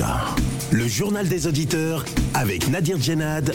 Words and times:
Africa. 0.00 0.37
Journal 0.88 1.28
des 1.28 1.46
auditeurs 1.46 2.06
avec 2.32 2.68
Nadir 2.68 2.98
Djenad 2.98 3.52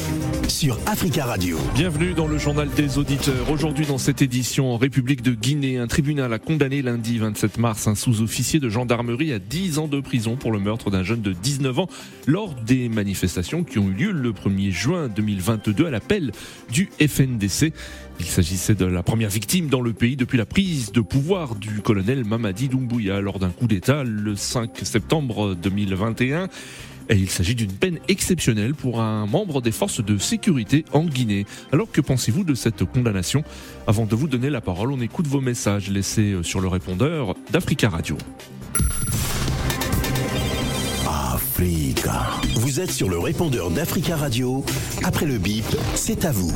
sur 0.47 0.77
Africa 0.85 1.25
Radio. 1.25 1.57
Bienvenue 1.73 2.13
dans 2.13 2.27
le 2.27 2.37
journal 2.37 2.69
des 2.69 2.99
auditeurs. 2.99 3.49
Aujourd'hui 3.49 3.87
dans 3.87 3.97
cette 3.97 4.21
édition 4.21 4.71
en 4.71 4.77
République 4.77 5.23
de 5.23 5.31
Guinée, 5.31 5.79
un 5.79 5.87
tribunal 5.87 6.31
a 6.31 6.37
condamné 6.37 6.83
lundi 6.83 7.17
27 7.17 7.57
mars 7.57 7.87
un 7.87 7.95
sous-officier 7.95 8.59
de 8.59 8.69
gendarmerie 8.69 9.33
à 9.33 9.39
10 9.39 9.79
ans 9.79 9.87
de 9.87 9.99
prison 9.99 10.35
pour 10.35 10.51
le 10.51 10.59
meurtre 10.59 10.91
d'un 10.91 11.01
jeune 11.01 11.21
de 11.21 11.33
19 11.33 11.79
ans 11.79 11.89
lors 12.27 12.53
des 12.53 12.87
manifestations 12.87 13.63
qui 13.63 13.79
ont 13.79 13.89
eu 13.89 13.93
lieu 13.93 14.11
le 14.11 14.31
1er 14.31 14.69
juin 14.69 15.07
2022 15.07 15.87
à 15.87 15.89
l'appel 15.89 16.31
du 16.71 16.89
FNDC. 16.99 17.73
Il 18.19 18.27
s'agissait 18.27 18.75
de 18.75 18.85
la 18.85 19.01
première 19.01 19.29
victime 19.29 19.69
dans 19.69 19.81
le 19.81 19.91
pays 19.91 20.15
depuis 20.15 20.37
la 20.37 20.45
prise 20.45 20.91
de 20.91 21.01
pouvoir 21.01 21.55
du 21.55 21.81
colonel 21.81 22.25
Mamadi 22.25 22.67
Doumbouya 22.67 23.21
lors 23.21 23.39
d'un 23.39 23.49
coup 23.49 23.65
d'État 23.65 24.03
le 24.03 24.35
5 24.35 24.69
septembre 24.83 25.55
2021. 25.55 26.47
Et 27.09 27.15
il 27.15 27.29
s'agit 27.29 27.55
d'une 27.55 27.71
peine 27.71 27.99
exceptionnelle 28.07 28.73
pour 28.73 29.01
un 29.01 29.25
membre 29.25 29.61
des 29.61 29.71
forces 29.71 30.03
de 30.03 30.17
sécurité 30.17 30.85
en 30.93 31.05
Guinée. 31.05 31.45
Alors 31.71 31.91
que 31.91 32.01
pensez-vous 32.01 32.43
de 32.43 32.53
cette 32.53 32.83
condamnation? 32.85 33.43
Avant 33.87 34.05
de 34.05 34.15
vous 34.15 34.27
donner 34.27 34.49
la 34.49 34.61
parole, 34.61 34.91
on 34.91 35.01
écoute 35.01 35.27
vos 35.27 35.41
messages 35.41 35.89
laissés 35.89 36.35
sur 36.43 36.61
le 36.61 36.67
répondeur 36.67 37.35
d'Africa 37.51 37.89
Radio. 37.89 38.17
Africa. 41.63 42.41
Vous 42.55 42.79
êtes 42.79 42.91
sur 42.91 43.09
le 43.09 43.19
répondeur 43.19 43.69
d'Africa 43.69 44.15
Radio. 44.15 44.63
Après 45.05 45.25
le 45.25 45.37
bip, 45.37 45.65
c'est 45.95 46.25
à 46.25 46.31
vous. 46.31 46.51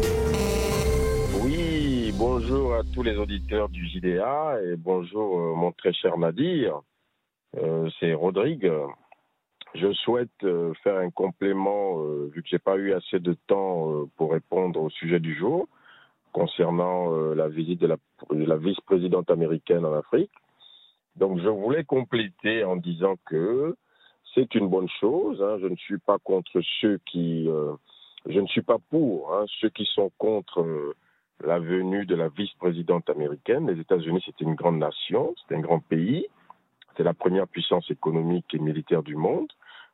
Oui, 1.42 2.12
bonjour 2.18 2.73
à 2.73 2.82
tous 2.94 3.04
les 3.04 3.16
auditeurs 3.16 3.70
du 3.70 3.88
JDA 3.88 4.59
et 4.64 4.76
bonjour 4.76 5.40
euh, 5.40 5.56
mon 5.56 5.72
très 5.72 5.94
cher 5.94 6.18
Nadir. 6.18 6.82
Euh, 7.58 7.90
c'est 8.00 8.14
Rodrigue. 8.14 8.72
Je 9.76 9.92
souhaite 9.94 10.44
euh, 10.44 10.73
faire 10.84 10.98
un 10.98 11.10
complément, 11.10 12.02
euh, 12.02 12.32
vu 12.34 12.42
que 12.42 12.50
j'ai 12.50 12.60
pas 12.60 12.78
eu 12.78 12.94
assez 12.94 13.20
de 13.20 13.36
temps 13.48 13.92
euh, 13.92 14.06
pour 14.16 14.32
répondre 14.32 14.82
au 14.82 14.90
sujet 14.90 15.20
du 15.20 15.36
jour, 15.36 15.68
concernant 16.32 17.09
la 17.34 17.48
visite 17.48 17.80
de 17.80 17.88
la, 17.88 17.96
la 18.30 18.58
vice-présidente 18.58 19.32
américaine 19.32 19.86
en 19.86 19.94
Afrique. 19.94 20.32
Donc, 21.16 21.40
je 21.40 21.50
voulais 21.50 21.84
compléter 21.84 22.64
en 22.64 22.76
disant 22.76 23.16
que 23.26 23.76
c'est 24.36 24.54
une 24.54 24.68
bonne 24.68 24.90
chose. 25.00 25.42
Hein, 25.42 25.58
je 25.59 25.68
ne 25.68 25.76
suis 25.78 25.98
pas 25.98 26.20
contre 26.20 26.62
ceux 26.80 27.00
qui, 27.08 27.50
je 28.28 28.40
ne 28.40 28.46
suis 28.46 28.62
pas 28.62 28.78
pour 28.92 29.34
hein, 29.34 29.46
ceux 29.62 29.70
qui 29.70 29.86
sont 29.86 30.12
contre 30.20 30.94
la 31.44 31.58
venue 31.58 32.06
de 32.06 32.14
la 32.14 32.30
vice-présidente 32.30 33.09
américaine. 33.09 33.68
Les 33.68 33.80
États-Unis, 33.80 34.22
c'est 34.24 34.42
une 34.42 34.54
grande 34.54 34.78
nation, 34.78 35.34
c'est 35.48 35.56
un 35.56 35.62
grand 35.62 35.80
pays, 35.80 36.28
c'est 36.98 37.03
la 37.03 37.14
première 37.14 37.48
puissance 37.48 37.90
économique 37.92 38.53
et 38.53 38.59
militaire 38.59 39.03
du 39.03 39.16
monde 39.16 39.48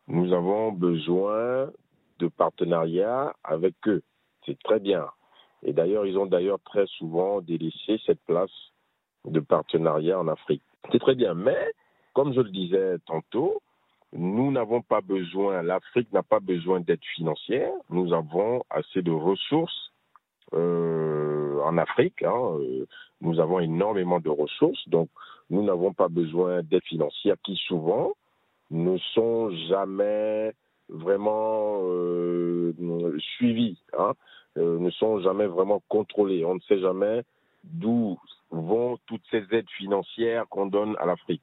nous 0.08 0.34
avons 0.34 0.72
besoin 0.72 1.72
de 2.20 2.28
partenariat 2.28 3.34
avec 3.44 3.76
eux. 3.88 4.04
C'est 4.46 4.62
très 4.62 4.80
bien. 4.80 5.08
Et 5.64 5.74
d'ailleurs, 5.74 6.06
ils 6.06 6.18
ont 6.18 6.26
d'ailleurs 6.26 6.60
très 6.66 6.86
souvent 6.98 7.42
délaissé 7.42 8.00
cette 8.06 8.22
place 8.26 8.52
de 9.26 9.40
partenariat 9.40 10.20
en 10.20 10.28
Afrique. 10.28 10.62
C'est 10.92 11.00
très 11.00 11.16
bien. 11.16 11.34
Mais, 11.34 11.72
comme 12.14 12.34
je 12.34 12.42
le 12.42 12.50
disais 12.50 12.98
tantôt, 13.06 13.62
nous 14.12 14.52
n'avons 14.52 14.82
pas 14.82 15.02
besoin, 15.02 15.62
l'Afrique 15.64 16.12
n'a 16.12 16.22
pas 16.22 16.40
besoin 16.40 16.82
d'aide 16.82 17.04
financière. 17.16 17.72
Nous 17.90 18.14
avons 18.14 18.64
assez 18.70 19.02
de 19.02 19.12
ressources 19.12 19.92
euh, 20.54 21.62
en 21.64 21.78
Afrique. 21.78 22.22
Hein. 22.24 22.58
Nous 23.22 23.40
avons 23.40 23.62
énormément 23.62 24.20
de 24.20 24.30
ressources. 24.30 24.88
Donc, 24.90 25.10
nous 25.50 25.64
n'avons 25.64 25.94
pas 25.94 26.08
besoin 26.08 26.64
d'aide 26.64 26.84
financière 26.84 27.36
qui 27.44 27.56
souvent 27.68 28.14
ne 28.72 28.98
sont 29.14 29.52
jamais 29.68 30.54
vraiment 30.90 31.82
euh, 31.84 32.74
hein, 33.98 34.14
euh, 34.58 34.80
ne 34.80 34.90
sont 34.92 35.22
jamais 35.22 35.48
vraiment 35.48 35.82
contrôlés. 35.88 36.46
On 36.46 36.56
ne 36.56 36.60
sait 36.62 36.80
jamais 36.80 37.24
d'où 37.64 38.20
vont 38.52 38.98
toutes 39.08 39.24
ces 39.32 39.44
aides 39.52 39.70
financières 39.78 40.48
qu'on 40.50 40.68
donne 40.68 40.96
à 41.00 41.06
l'Afrique. 41.06 41.42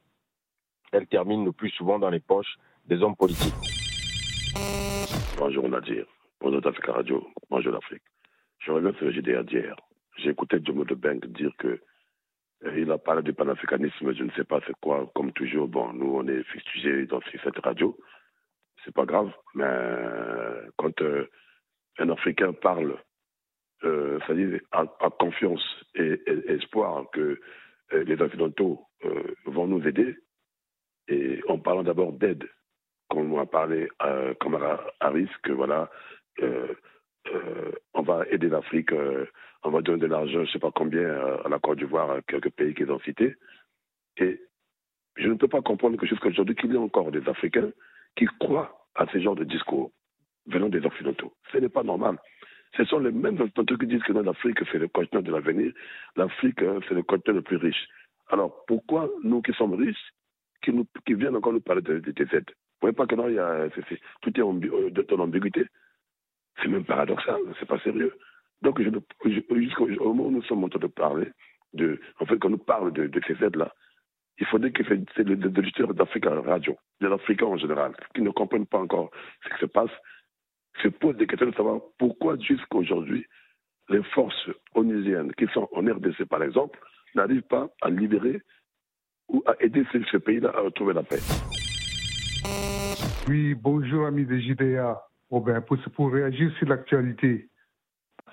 Elles 0.92 1.06
terminent 1.06 1.44
le 1.44 1.52
plus 1.52 1.70
souvent 1.70 1.98
dans 1.98 2.10
les 2.10 2.20
poches 2.20 2.56
des 2.86 3.02
hommes 3.02 3.16
politiques. 3.16 3.54
Bonjour 5.38 5.68
Nadir, 5.68 6.06
bonjour 6.40 6.64
Africa 6.66 6.92
Radio, 6.92 7.26
bonjour 7.48 7.72
l'Afrique. 7.72 8.02
Je 8.58 8.72
reviens 8.72 8.92
sur 8.94 9.06
le 9.06 9.12
GDR 9.12 9.44
d'hier. 9.44 9.76
J'ai 10.18 10.30
écouté 10.30 10.58
Jomo 10.62 10.84
de 10.84 10.94
Bank 10.94 11.26
dire 11.26 11.52
que 11.58 11.80
il 12.76 12.90
a 12.90 12.98
parlé 12.98 13.22
du 13.22 13.32
panafricanisme, 13.32 14.12
je 14.14 14.24
ne 14.24 14.30
sais 14.32 14.44
pas 14.44 14.60
c'est 14.66 14.76
quoi, 14.80 15.10
comme 15.14 15.32
toujours. 15.32 15.68
Bon, 15.68 15.92
nous, 15.92 16.16
on 16.16 16.26
est 16.26 16.42
fustigés 16.44 17.06
dans 17.06 17.20
cette 17.42 17.58
radio. 17.58 17.96
C'est 18.84 18.94
pas 18.94 19.04
grave, 19.04 19.30
mais 19.54 19.66
quand 20.76 21.00
euh, 21.02 21.26
un 21.98 22.10
Africain 22.10 22.52
parle, 22.52 22.96
euh, 23.84 24.18
dit, 24.30 24.58
à, 24.72 24.86
confiance 25.18 25.62
et, 25.94 26.20
espoir 26.48 27.04
que 27.12 27.40
euh, 27.92 28.04
les 28.04 28.20
Occidentaux 28.20 28.86
euh, 29.04 29.34
vont 29.46 29.66
nous 29.66 29.86
aider, 29.86 30.16
et 31.08 31.40
en 31.48 31.58
parlant 31.58 31.82
d'abord 31.82 32.12
d'aide, 32.12 32.48
comme 33.08 33.32
on 33.32 33.40
a 33.40 33.46
parlé 33.46 33.88
à 33.98 34.34
Kamara 34.40 34.84
Harris, 35.00 35.30
que 35.42 35.52
voilà, 35.52 35.90
on 37.94 38.02
va 38.02 38.24
aider 38.30 38.48
l'Afrique 38.48 38.92
on 39.62 39.70
va 39.70 39.82
donner 39.82 40.00
de 40.00 40.06
l'argent, 40.06 40.32
je 40.32 40.38
ne 40.40 40.46
sais 40.46 40.58
pas 40.58 40.70
combien, 40.74 41.00
euh, 41.00 41.42
à 41.44 41.48
la 41.48 41.58
Côte 41.58 41.78
d'Ivoire, 41.78 42.10
à 42.10 42.22
quelques 42.22 42.50
pays 42.50 42.74
qu'ils 42.74 42.90
ont 42.90 43.00
cités. 43.00 43.36
Et 44.16 44.40
je 45.16 45.28
ne 45.28 45.34
peux 45.34 45.48
pas 45.48 45.60
comprendre 45.60 45.96
que 45.98 46.06
jusqu'à 46.06 46.28
aujourd'hui, 46.28 46.54
qu'il 46.54 46.70
y 46.70 46.74
ait 46.74 46.78
encore 46.78 47.10
des 47.10 47.26
Africains 47.28 47.70
qui 48.16 48.26
croient 48.38 48.86
à 48.94 49.06
ce 49.12 49.18
genre 49.18 49.36
de 49.36 49.44
discours 49.44 49.92
venant 50.46 50.68
des 50.68 50.84
Occidentaux. 50.84 51.34
Ce 51.52 51.58
n'est 51.58 51.68
pas 51.68 51.82
normal. 51.82 52.18
Ce 52.76 52.84
sont 52.84 53.00
les 53.00 53.12
mêmes 53.12 53.40
Occidentaux 53.40 53.76
qui 53.76 53.86
disent 53.86 54.02
que 54.02 54.12
l'Afrique, 54.12 54.58
c'est 54.72 54.78
le 54.78 54.88
continent 54.88 55.22
de 55.22 55.30
l'avenir. 55.30 55.72
L'Afrique, 56.16 56.62
hein, 56.62 56.80
c'est 56.88 56.94
le 56.94 57.02
continent 57.02 57.36
le 57.36 57.42
plus 57.42 57.56
riche. 57.56 57.88
Alors, 58.28 58.64
pourquoi 58.66 59.10
nous 59.22 59.42
qui 59.42 59.52
sommes 59.52 59.74
riches, 59.74 60.12
qui, 60.62 60.72
viennent 61.14 61.36
encore 61.36 61.52
nous 61.52 61.60
parler 61.60 61.82
de, 61.82 61.98
de, 61.98 62.22
aides? 62.22 62.50
Vous 62.80 62.88
voyez 62.88 62.94
pas 62.94 63.06
que 63.06 63.14
il 63.28 63.34
y 63.34 63.38
a, 63.38 63.68
tout 64.22 64.30
est 64.30 64.42
euh, 64.42 64.90
de 64.90 65.02
ton 65.02 65.18
ambiguïté 65.18 65.66
C'est 66.60 66.68
même 66.68 66.84
paradoxal, 66.84 67.40
c'est 67.58 67.68
pas 67.68 67.78
sérieux. 67.80 68.12
Donc, 68.62 68.80
jusqu'au 68.80 69.86
moment 69.88 70.26
où 70.26 70.30
nous 70.30 70.42
sommes 70.42 70.64
en 70.64 70.68
train 70.68 70.80
de 70.80 70.86
parler, 70.86 71.28
de, 71.72 72.00
en 72.20 72.26
fait, 72.26 72.38
quand 72.38 72.50
nous 72.50 72.58
parlons 72.58 72.90
de, 72.90 73.10
ces 73.26 73.42
aides-là, 73.44 73.72
il 74.38 74.46
faudrait 74.46 74.72
que 74.72 74.82
c'est 74.84 75.22
le 75.22 75.34
auditeurs 75.46 75.94
d'Africa 75.94 76.30
Radio, 76.30 76.76
des 77.00 77.08
Africains 77.08 77.46
en 77.46 77.56
général, 77.56 77.94
qui 78.14 78.22
ne 78.22 78.30
comprennent 78.30 78.66
pas 78.66 78.78
encore 78.78 79.10
ce 79.44 79.54
qui 79.54 79.60
se 79.60 79.66
passe, 79.66 79.90
se 80.82 80.88
posent 80.88 81.16
des 81.16 81.26
questions 81.26 81.48
de 81.48 81.54
savoir 81.54 81.80
pourquoi 81.98 82.38
jusqu'à 82.38 82.76
aujourd'hui, 82.76 83.26
les 83.88 84.02
forces 84.14 84.48
onusiennes 84.74 85.32
qui 85.34 85.46
sont 85.52 85.68
en 85.72 85.80
RDC, 85.80 86.24
par 86.24 86.42
exemple, 86.42 86.78
n'arrivent 87.14 87.42
pas 87.42 87.68
à 87.82 87.90
libérer 87.90 88.40
ou 89.28 89.42
à 89.46 89.54
aider 89.60 89.84
ce, 89.92 90.16
pays-là 90.16 90.52
à 90.54 90.60
retrouver 90.60 90.94
la 90.94 91.02
paix. 91.02 91.20
Oui, 93.28 93.54
bonjour 93.54 94.06
amis 94.06 94.26
de 94.26 94.38
JDA. 94.38 95.09
Robin, 95.30 95.60
pour, 95.60 95.78
pour 95.94 96.12
réagir 96.12 96.52
sur 96.58 96.68
l'actualité, 96.68 97.48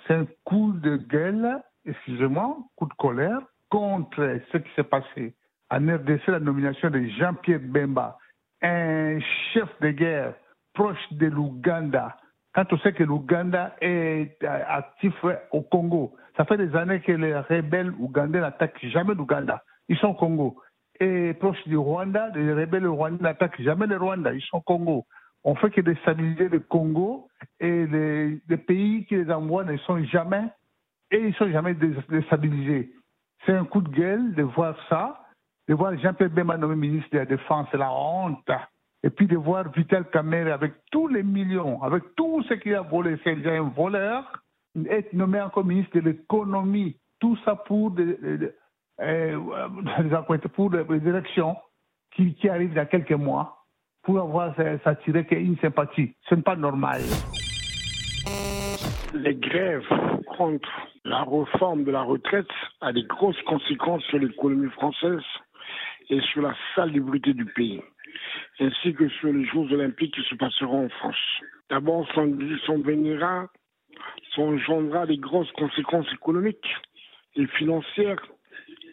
c'est 0.06 0.14
un 0.14 0.28
coup 0.44 0.74
de 0.74 0.98
gueule, 0.98 1.62
excusez-moi, 1.86 2.58
coup 2.76 2.88
de 2.88 2.94
colère 2.94 3.40
contre 3.70 4.40
ce 4.52 4.58
qui 4.58 4.70
s'est 4.76 4.84
passé 4.84 5.36
en 5.70 5.80
RDC, 5.80 6.28
la 6.28 6.40
nomination 6.40 6.90
de 6.90 7.04
Jean-Pierre 7.20 7.60
Bemba, 7.60 8.18
un 8.62 9.20
chef 9.54 9.68
de 9.82 9.90
guerre 9.90 10.34
proche 10.74 11.12
de 11.12 11.28
l'Ouganda. 11.28 12.18
Quand 12.54 12.72
on 12.72 12.78
sait 12.80 12.94
que 12.94 13.04
l'Ouganda 13.04 13.76
est 13.82 14.42
euh, 14.44 14.64
actif 14.68 15.14
au 15.52 15.62
Congo, 15.62 16.16
ça 16.38 16.46
fait 16.46 16.58
des 16.58 16.76
années 16.76 17.02
que 17.02 17.12
les 17.12 17.38
rebelles 17.38 17.92
ougandais 18.00 18.40
n'attaquent 18.40 18.86
jamais 18.88 19.14
l'Ouganda. 19.14 19.64
Ils 19.90 19.98
sont 19.98 20.10
au 20.10 20.14
Congo. 20.14 20.58
Et 21.00 21.34
proche 21.36 21.62
du 21.68 21.78
Rwanda, 21.78 22.30
les 22.34 22.54
rebelles 22.54 22.88
rwandais 22.88 23.22
n'attaquent 23.22 23.62
jamais 23.62 23.86
le 23.86 23.98
Rwanda. 23.98 24.34
Ils 24.34 24.42
sont 24.42 24.58
au 24.58 24.62
Congo 24.62 25.06
on 25.48 25.56
fait 25.56 25.70
que 25.70 25.80
déstabiliser 25.80 26.50
le 26.50 26.60
Congo 26.60 27.30
et 27.62 27.86
les, 27.86 28.58
pays 28.58 29.06
qui 29.06 29.16
les 29.16 29.32
envoient 29.32 29.64
ne 29.64 29.78
sont 29.78 30.04
jamais, 30.04 30.44
et 31.10 31.20
ils 31.20 31.34
sont 31.36 31.50
jamais 31.50 31.74
déstabilisés. 31.74 32.92
C'est 33.46 33.54
un 33.54 33.64
coup 33.64 33.80
de 33.80 33.88
gueule 33.88 34.36
de 34.36 34.44
voir 34.44 34.76
ça, 34.90 35.24
de 35.70 35.74
voir 35.74 35.98
Jean-Pierre 36.00 36.32
Bemba 36.32 36.58
nommé 36.58 36.76
ministre 36.76 37.08
de 37.14 37.20
la 37.20 37.26
Défense, 37.26 37.66
c'est 37.72 37.78
la 37.78 37.94
honte. 37.94 38.52
Et 39.04 39.10
puis 39.10 39.26
de 39.26 39.38
voir 39.38 39.72
Vital 39.72 40.10
Kamere 40.10 40.52
avec 40.52 40.74
tous 40.92 41.08
les 41.08 41.24
millions, 41.24 41.82
avec 41.82 42.04
tout 42.18 42.44
ce 42.44 42.56
qu'il 42.56 42.76
a 42.76 42.82
volé, 42.82 43.16
c'est 43.24 43.38
déjà 43.38 43.52
un 43.52 43.70
voleur, 43.70 44.44
être 44.90 45.14
nommé 45.14 45.40
encore 45.40 45.64
ministre 45.64 45.96
de 45.96 46.10
l'économie. 46.10 46.98
Tout 47.22 47.38
ça 47.46 47.56
pour 47.56 47.92
des, 47.92 48.18
euh, 49.00 49.40
élections 51.06 51.56
qui 52.12 52.50
arrivent 52.50 52.74
dans 52.74 52.86
quelques 52.86 53.12
mois 53.14 53.57
pour 54.08 54.20
avoir 54.20 54.56
s'attirer 54.86 55.28
une 55.32 55.58
sympathie. 55.58 56.14
Ce 56.30 56.36
n'est 56.36 56.42
pas 56.42 56.56
normal. 56.56 57.02
Les 59.14 59.36
grèves 59.36 59.86
contre 60.38 60.70
la 61.04 61.24
réforme 61.24 61.84
de 61.84 61.92
la 61.92 62.04
retraite 62.04 62.48
a 62.80 62.94
des 62.94 63.04
grosses 63.04 63.42
conséquences 63.42 64.04
sur 64.04 64.18
l'économie 64.18 64.72
française 64.72 65.22
et 66.10 66.22
sur 66.22 66.42
la 66.42 66.56
salubrité 66.74 67.34
du 67.34 67.46
pays. 67.46 67.82
ainsi 68.62 68.94
que 68.94 69.10
sur 69.10 69.34
les 69.34 69.44
Jeux 69.46 69.74
olympiques 69.74 70.16
qui 70.16 70.24
se 70.24 70.36
passeront 70.36 70.86
en 70.86 70.90
France. 70.90 71.42
D'abord, 71.70 72.08
son, 72.16 72.34
son 72.66 72.82
engendrera 74.42 75.06
des 75.06 75.18
grosses 75.18 75.52
conséquences 75.52 76.12
économiques 76.14 76.74
et 77.36 77.46
financières 77.46 78.26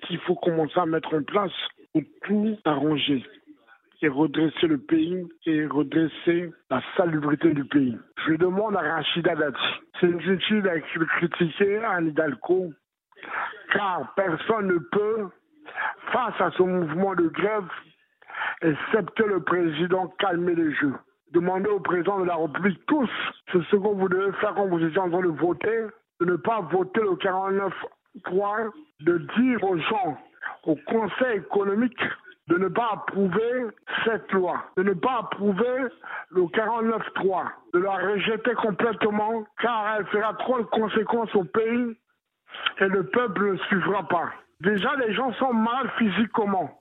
qu'il 0.02 0.19
faut 0.19 0.34
commencer 0.34 0.78
à 0.78 0.87
mettre 0.87 1.14
en 1.14 1.22
place 1.22 1.52
pour 1.93 2.02
tout 2.25 2.58
arranger 2.64 3.22
et 4.04 4.08
redresser 4.08 4.66
le 4.66 4.76
pays 4.76 5.26
et 5.46 5.66
redresser 5.66 6.52
la 6.70 6.82
salubrité 6.96 7.54
du 7.54 7.64
pays. 7.64 7.96
Je 8.26 8.34
demande 8.34 8.76
à 8.76 8.80
Rachida 8.80 9.34
Dati, 9.34 9.58
c'est 9.98 10.08
inutile 10.08 10.62
de 10.62 11.04
critiquer 11.04 11.78
Anne 11.78 12.08
Hidalgo, 12.08 12.70
car 13.72 14.12
personne 14.14 14.66
ne 14.66 14.78
peut, 14.78 15.28
face 16.12 16.38
à 16.38 16.50
ce 16.50 16.62
mouvement 16.62 17.14
de 17.14 17.28
grève, 17.28 17.64
excepté 18.60 19.24
le 19.24 19.42
président, 19.42 20.08
calmer 20.18 20.54
les 20.54 20.74
jeux. 20.74 20.94
Demandez 21.32 21.70
au 21.70 21.80
président 21.80 22.20
de 22.20 22.26
la 22.26 22.36
République 22.36 22.84
tous, 22.86 23.10
c'est 23.52 23.62
ce 23.70 23.76
que 23.76 23.76
vous 23.76 24.08
devez 24.08 24.32
faire 24.32 24.54
quand 24.54 24.66
vous 24.66 24.84
êtes 24.84 24.98
en 24.98 25.08
train 25.08 25.22
de 25.22 25.28
voter, 25.28 25.86
de 26.20 26.26
ne 26.26 26.36
pas 26.36 26.60
voter 26.60 27.00
le 27.00 27.16
49.3, 27.16 28.70
de 29.00 29.18
dire 29.18 29.64
aux 29.64 29.78
gens, 29.78 30.18
au 30.64 30.76
Conseil 30.86 31.38
économique, 31.38 31.98
de 32.49 32.58
ne 32.58 32.69
pas 32.69 32.91
approuver 32.93 33.67
cette 34.05 34.31
loi, 34.32 34.64
de 34.76 34.82
ne 34.82 34.93
pas 34.93 35.20
approuver 35.20 35.88
le 36.31 36.43
49.3, 36.43 37.44
de 37.73 37.79
la 37.79 37.93
rejeter 37.93 38.55
complètement, 38.55 39.44
car 39.61 39.96
elle 39.96 40.06
fera 40.06 40.35
trop 40.35 40.58
de 40.58 40.64
conséquences 40.64 41.35
au 41.35 41.44
pays 41.44 41.96
et 42.81 42.87
le 42.87 43.05
peuple 43.06 43.52
ne 43.52 43.56
suivra 43.69 44.06
pas. 44.08 44.31
Déjà, 44.61 44.94
les 44.96 45.14
gens 45.14 45.32
sont 45.35 45.52
mal 45.52 45.91
physiquement. 45.99 46.81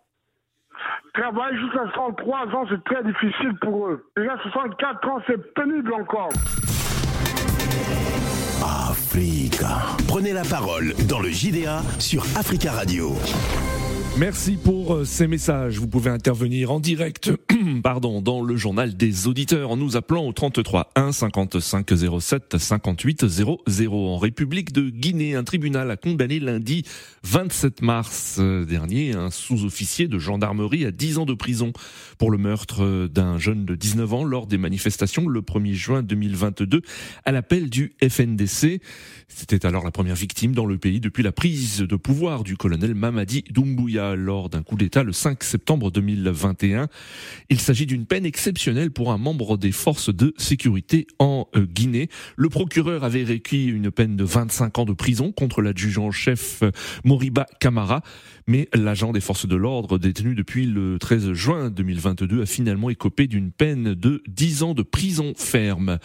Travailler 1.13 1.57
jusqu'à 1.59 1.85
63 1.93 2.47
ans, 2.55 2.65
c'est 2.69 2.83
très 2.83 3.03
difficile 3.03 3.55
pour 3.61 3.87
eux. 3.87 4.05
Déjà, 4.17 4.37
64 4.43 5.07
ans, 5.09 5.21
c'est 5.27 5.53
pénible 5.53 5.93
encore. 5.93 6.29
Africa. 8.89 9.81
Prenez 10.07 10.33
la 10.33 10.43
parole 10.43 10.93
dans 11.07 11.19
le 11.19 11.29
JDA 11.29 11.81
sur 11.99 12.23
Africa 12.37 12.71
Radio. 12.71 13.13
Merci 14.19 14.57
pour 14.63 14.93
euh, 14.93 15.05
ces 15.05 15.25
messages. 15.25 15.79
Vous 15.79 15.87
pouvez 15.87 16.11
intervenir 16.11 16.71
en 16.71 16.79
direct, 16.79 17.31
pardon, 17.83 18.21
dans 18.21 18.43
le 18.43 18.55
journal 18.55 18.95
des 18.95 19.27
auditeurs 19.27 19.71
en 19.71 19.75
nous 19.75 19.97
appelant 19.97 20.27
au 20.27 20.31
33 20.31 20.91
1 20.95 21.11
55 21.11 21.91
07 22.19 22.57
58 22.59 23.27
00. 23.27 23.59
En 23.91 24.17
République 24.19 24.71
de 24.71 24.91
Guinée, 24.91 25.33
un 25.33 25.43
tribunal 25.43 25.89
a 25.89 25.97
condamné 25.97 26.39
lundi 26.39 26.83
27 27.23 27.81
mars 27.81 28.37
euh, 28.39 28.65
dernier 28.65 29.13
un 29.13 29.31
sous-officier 29.31 30.07
de 30.07 30.19
gendarmerie 30.19 30.85
à 30.85 30.91
10 30.91 31.17
ans 31.17 31.25
de 31.25 31.33
prison 31.33 31.73
pour 32.19 32.29
le 32.29 32.37
meurtre 32.37 32.83
euh, 32.83 33.07
d'un 33.07 33.39
jeune 33.39 33.65
de 33.65 33.73
19 33.73 34.13
ans 34.13 34.23
lors 34.23 34.45
des 34.45 34.59
manifestations 34.59 35.27
le 35.27 35.41
1er 35.41 35.73
juin 35.73 36.03
2022 36.03 36.83
à 37.25 37.31
l'appel 37.31 37.67
du 37.71 37.95
FNDC. 38.07 38.79
C'était 39.27 39.65
alors 39.65 39.83
la 39.83 39.91
première 39.91 40.15
victime 40.15 40.53
dans 40.53 40.67
le 40.67 40.77
pays 40.77 40.99
depuis 40.99 41.23
la 41.23 41.31
prise 41.31 41.79
de 41.79 41.95
pouvoir 41.95 42.43
du 42.43 42.57
colonel 42.57 42.93
Mamadi 42.93 43.43
Doumbouya 43.49 44.02
lors 44.11 44.49
d'un 44.49 44.63
coup 44.63 44.75
d'État 44.75 45.03
le 45.03 45.13
5 45.13 45.43
septembre 45.43 45.91
2021. 45.91 46.87
Il 47.49 47.59
s'agit 47.59 47.85
d'une 47.85 48.05
peine 48.05 48.25
exceptionnelle 48.25 48.91
pour 48.91 49.11
un 49.11 49.17
membre 49.17 49.57
des 49.57 49.71
forces 49.71 50.13
de 50.13 50.33
sécurité 50.37 51.07
en 51.19 51.47
euh, 51.55 51.65
Guinée. 51.65 52.09
Le 52.35 52.49
procureur 52.49 53.03
avait 53.03 53.23
requis 53.23 53.65
une 53.65 53.91
peine 53.91 54.15
de 54.15 54.23
25 54.23 54.79
ans 54.79 54.85
de 54.85 54.93
prison 54.93 55.31
contre 55.31 55.61
l'adjudant-chef 55.61 56.63
euh, 56.63 56.71
Moriba 57.03 57.45
Kamara, 57.59 58.01
mais 58.47 58.69
l'agent 58.73 59.11
des 59.11 59.21
forces 59.21 59.47
de 59.47 59.55
l'ordre 59.55 59.97
détenu 59.97 60.35
depuis 60.35 60.65
le 60.65 60.97
13 60.99 61.33
juin 61.33 61.69
2022 61.69 62.41
a 62.41 62.45
finalement 62.45 62.89
écopé 62.89 63.27
d'une 63.27 63.51
peine 63.51 63.93
de 63.93 64.21
10 64.27 64.63
ans 64.63 64.73
de 64.73 64.83
prison 64.83 65.33
ferme. 65.35 65.99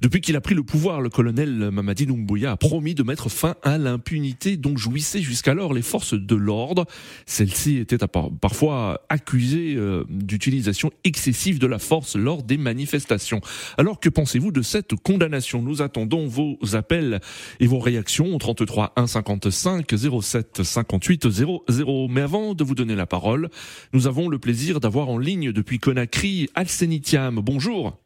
Depuis 0.00 0.20
qu'il 0.20 0.36
a 0.36 0.40
pris 0.40 0.54
le 0.54 0.62
pouvoir, 0.62 1.00
le 1.00 1.10
colonel 1.10 1.70
Mamadi 1.70 2.06
Doumbouya 2.06 2.52
a 2.52 2.56
promis 2.56 2.94
de 2.94 3.02
mettre 3.02 3.28
fin 3.28 3.54
à 3.62 3.78
l'impunité 3.78 4.56
dont 4.56 4.76
jouissaient 4.76 5.22
jusqu'alors 5.22 5.74
les 5.74 5.82
forces 5.82 6.14
de 6.14 6.34
l'ordre. 6.34 6.86
Celle-ci 7.34 7.78
était 7.78 7.98
parfois 8.40 9.04
accusée 9.08 9.74
euh, 9.74 10.04
d'utilisation 10.08 10.92
excessive 11.02 11.58
de 11.58 11.66
la 11.66 11.80
force 11.80 12.14
lors 12.14 12.44
des 12.44 12.56
manifestations. 12.56 13.40
Alors 13.76 13.98
que 13.98 14.08
pensez-vous 14.08 14.52
de 14.52 14.62
cette 14.62 14.94
condamnation? 14.94 15.60
Nous 15.60 15.82
attendons 15.82 16.28
vos 16.28 16.56
appels 16.74 17.18
et 17.58 17.66
vos 17.66 17.80
réactions 17.80 18.36
au 18.36 18.38
33 18.38 18.92
1 18.94 19.08
55 19.08 19.84
07 20.22 20.62
58 20.62 21.28
00. 21.28 22.08
Mais 22.08 22.20
avant 22.20 22.54
de 22.54 22.62
vous 22.62 22.76
donner 22.76 22.94
la 22.94 23.06
parole, 23.06 23.48
nous 23.92 24.06
avons 24.06 24.28
le 24.28 24.38
plaisir 24.38 24.78
d'avoir 24.78 25.08
en 25.08 25.18
ligne 25.18 25.50
depuis 25.50 25.80
Conakry 25.80 26.48
Alcenitiam. 26.54 27.40
Bonjour. 27.40 28.03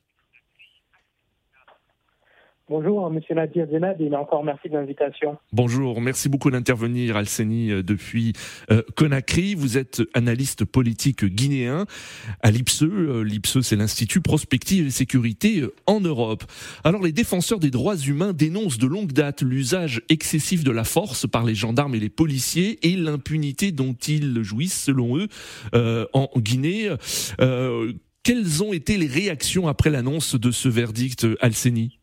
Bonjour, 2.70 3.10
Monsieur 3.10 3.34
Nadir 3.34 3.66
Zenad, 3.70 3.98
et 3.98 4.14
encore 4.14 4.44
merci 4.44 4.68
de 4.68 4.74
l'invitation. 4.74 5.38
Bonjour, 5.54 6.02
merci 6.02 6.28
beaucoup 6.28 6.50
d'intervenir, 6.50 7.16
Alceni, 7.16 7.70
euh, 7.70 7.82
depuis 7.82 8.34
euh, 8.70 8.82
Conakry. 8.94 9.54
Vous 9.54 9.78
êtes 9.78 10.02
analyste 10.12 10.66
politique 10.66 11.24
guinéen 11.24 11.86
à 12.42 12.50
l'IPSE. 12.50 12.82
Euh, 12.82 13.24
L'IPSE, 13.24 13.62
c'est 13.62 13.76
l'Institut 13.76 14.20
Prospective 14.20 14.86
et 14.86 14.90
Sécurité 14.90 15.62
en 15.86 16.00
Europe. 16.00 16.44
Alors, 16.84 17.02
les 17.02 17.12
défenseurs 17.12 17.58
des 17.58 17.70
droits 17.70 17.96
humains 17.96 18.34
dénoncent 18.34 18.78
de 18.78 18.86
longue 18.86 19.12
date 19.12 19.40
l'usage 19.40 20.02
excessif 20.10 20.62
de 20.62 20.70
la 20.70 20.84
force 20.84 21.26
par 21.26 21.46
les 21.46 21.54
gendarmes 21.54 21.94
et 21.94 22.00
les 22.00 22.10
policiers 22.10 22.86
et 22.86 22.96
l'impunité 22.96 23.72
dont 23.72 23.94
ils 23.94 24.42
jouissent, 24.42 24.84
selon 24.84 25.16
eux, 25.16 25.28
en 26.12 26.28
Guinée. 26.36 26.90
quelles 28.22 28.62
ont 28.62 28.74
été 28.74 28.98
les 28.98 29.06
réactions 29.06 29.68
après 29.68 29.88
l'annonce 29.88 30.34
de 30.34 30.50
ce 30.50 30.68
verdict, 30.68 31.26
Alceni 31.40 31.97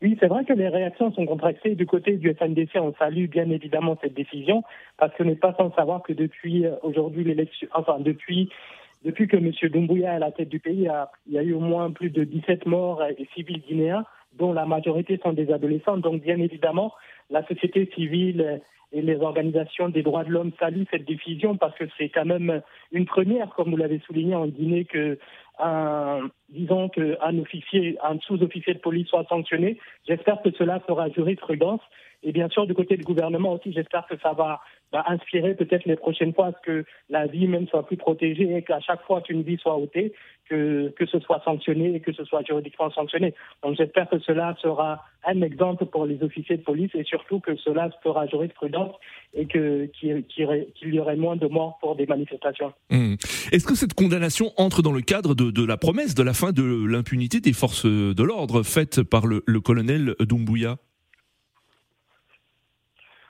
oui, 0.00 0.16
c'est 0.20 0.28
vrai 0.28 0.44
que 0.44 0.52
les 0.52 0.68
réactions 0.68 1.12
sont 1.12 1.26
contractées 1.26 1.74
du 1.74 1.84
côté 1.84 2.16
du 2.16 2.32
FNDC. 2.32 2.76
On 2.76 2.94
salue 2.94 3.26
bien 3.26 3.50
évidemment 3.50 3.98
cette 4.00 4.14
décision 4.14 4.62
parce 4.96 5.12
qu'on 5.16 5.24
n'est 5.24 5.34
pas 5.34 5.54
sans 5.58 5.74
savoir 5.74 6.02
que 6.02 6.12
depuis 6.12 6.66
euh, 6.66 6.76
aujourd'hui 6.82 7.24
l'élection, 7.24 7.66
enfin 7.74 7.98
depuis 7.98 8.48
depuis 9.04 9.28
que 9.28 9.36
M. 9.36 9.52
Doumbouya 9.70 10.12
est 10.12 10.16
à 10.16 10.18
la 10.18 10.32
tête 10.32 10.48
du 10.48 10.58
pays, 10.58 10.88
il 11.26 11.32
y 11.32 11.38
a 11.38 11.42
eu 11.42 11.52
au 11.52 11.60
moins 11.60 11.90
plus 11.92 12.10
de 12.10 12.24
17 12.24 12.66
morts 12.66 13.02
et 13.04 13.28
civils 13.34 13.60
guinéens, 13.60 14.04
dont 14.36 14.52
la 14.52 14.66
majorité 14.66 15.20
sont 15.22 15.32
des 15.32 15.52
adolescents. 15.52 15.98
Donc 15.98 16.22
bien 16.22 16.38
évidemment, 16.38 16.92
la 17.30 17.46
société 17.46 17.88
civile 17.94 18.60
et 18.92 19.02
les 19.02 19.16
organisations 19.16 19.88
des 19.88 20.02
droits 20.02 20.24
de 20.24 20.30
l'homme 20.30 20.52
saluent 20.58 20.86
cette 20.90 21.04
décision 21.04 21.56
parce 21.56 21.76
que 21.76 21.84
c'est 21.96 22.08
quand 22.08 22.24
même 22.24 22.62
une 22.90 23.06
première, 23.06 23.50
comme 23.50 23.70
vous 23.70 23.76
l'avez 23.76 24.00
souligné 24.00 24.34
en 24.34 24.46
Guinée, 24.46 24.84
que 24.84 25.18
un, 25.58 26.30
disons 26.48 26.88
qu'un 26.88 27.38
officier, 27.38 27.98
un 28.02 28.18
sous-officier 28.20 28.74
de 28.74 28.78
police 28.78 29.08
soit 29.08 29.26
sanctionné. 29.28 29.78
J'espère 30.06 30.40
que 30.42 30.50
cela 30.52 30.80
fera 30.80 31.08
jurisprudence. 31.10 31.80
Et 32.22 32.32
bien 32.32 32.48
sûr, 32.48 32.66
du 32.66 32.74
côté 32.74 32.96
du 32.96 33.04
gouvernement 33.04 33.52
aussi, 33.52 33.72
j'espère 33.72 34.06
que 34.06 34.18
ça 34.20 34.32
va, 34.32 34.60
inspirer 34.92 35.54
peut-être 35.54 35.84
les 35.84 35.96
prochaines 35.96 36.34
fois 36.34 36.46
à 36.46 36.52
ce 36.52 36.58
que 36.64 36.84
la 37.10 37.26
vie 37.26 37.46
même 37.46 37.68
soit 37.68 37.86
plus 37.86 37.96
protégée 37.96 38.56
et 38.56 38.62
qu'à 38.62 38.80
chaque 38.80 39.02
fois 39.02 39.20
qu'une 39.20 39.42
vie 39.42 39.58
soit 39.58 39.76
ôtée, 39.76 40.14
que, 40.48 40.88
que 40.96 41.04
ce 41.06 41.20
soit 41.20 41.42
sanctionné 41.44 41.94
et 41.94 42.00
que 42.00 42.12
ce 42.12 42.24
soit 42.24 42.42
juridiquement 42.42 42.90
sanctionné. 42.90 43.34
Donc 43.62 43.76
j'espère 43.76 44.08
que 44.08 44.18
cela 44.20 44.56
sera 44.62 45.04
un 45.26 45.42
exemple 45.42 45.84
pour 45.86 46.06
les 46.06 46.22
officiers 46.22 46.56
de 46.56 46.62
police 46.62 46.90
et 46.94 47.04
surtout 47.04 47.38
que 47.38 47.54
cela 47.56 47.90
fera 48.02 48.26
jurisprudence 48.26 48.94
et 49.34 49.46
qu'il 49.46 49.90
y 50.86 50.98
aurait 50.98 51.16
moins 51.16 51.36
de 51.36 51.46
morts 51.46 51.78
pour 51.80 51.96
des 51.96 52.06
manifestations. 52.06 52.72
Mmh. 52.90 53.14
Est-ce 53.52 53.66
que 53.66 53.74
cette 53.74 53.94
condamnation 53.94 54.52
entre 54.56 54.80
dans 54.80 54.92
le 54.92 55.02
cadre 55.02 55.34
de, 55.34 55.50
de 55.50 55.66
la 55.66 55.76
promesse 55.76 56.14
de 56.14 56.22
la 56.22 56.32
fin 56.32 56.52
de 56.52 56.86
l'impunité 56.86 57.40
des 57.40 57.52
forces 57.52 57.84
de 57.84 58.22
l'ordre 58.22 58.62
faite 58.62 59.02
par 59.02 59.26
le, 59.26 59.44
le 59.46 59.60
colonel 59.60 60.14
Doumbouya? 60.20 60.78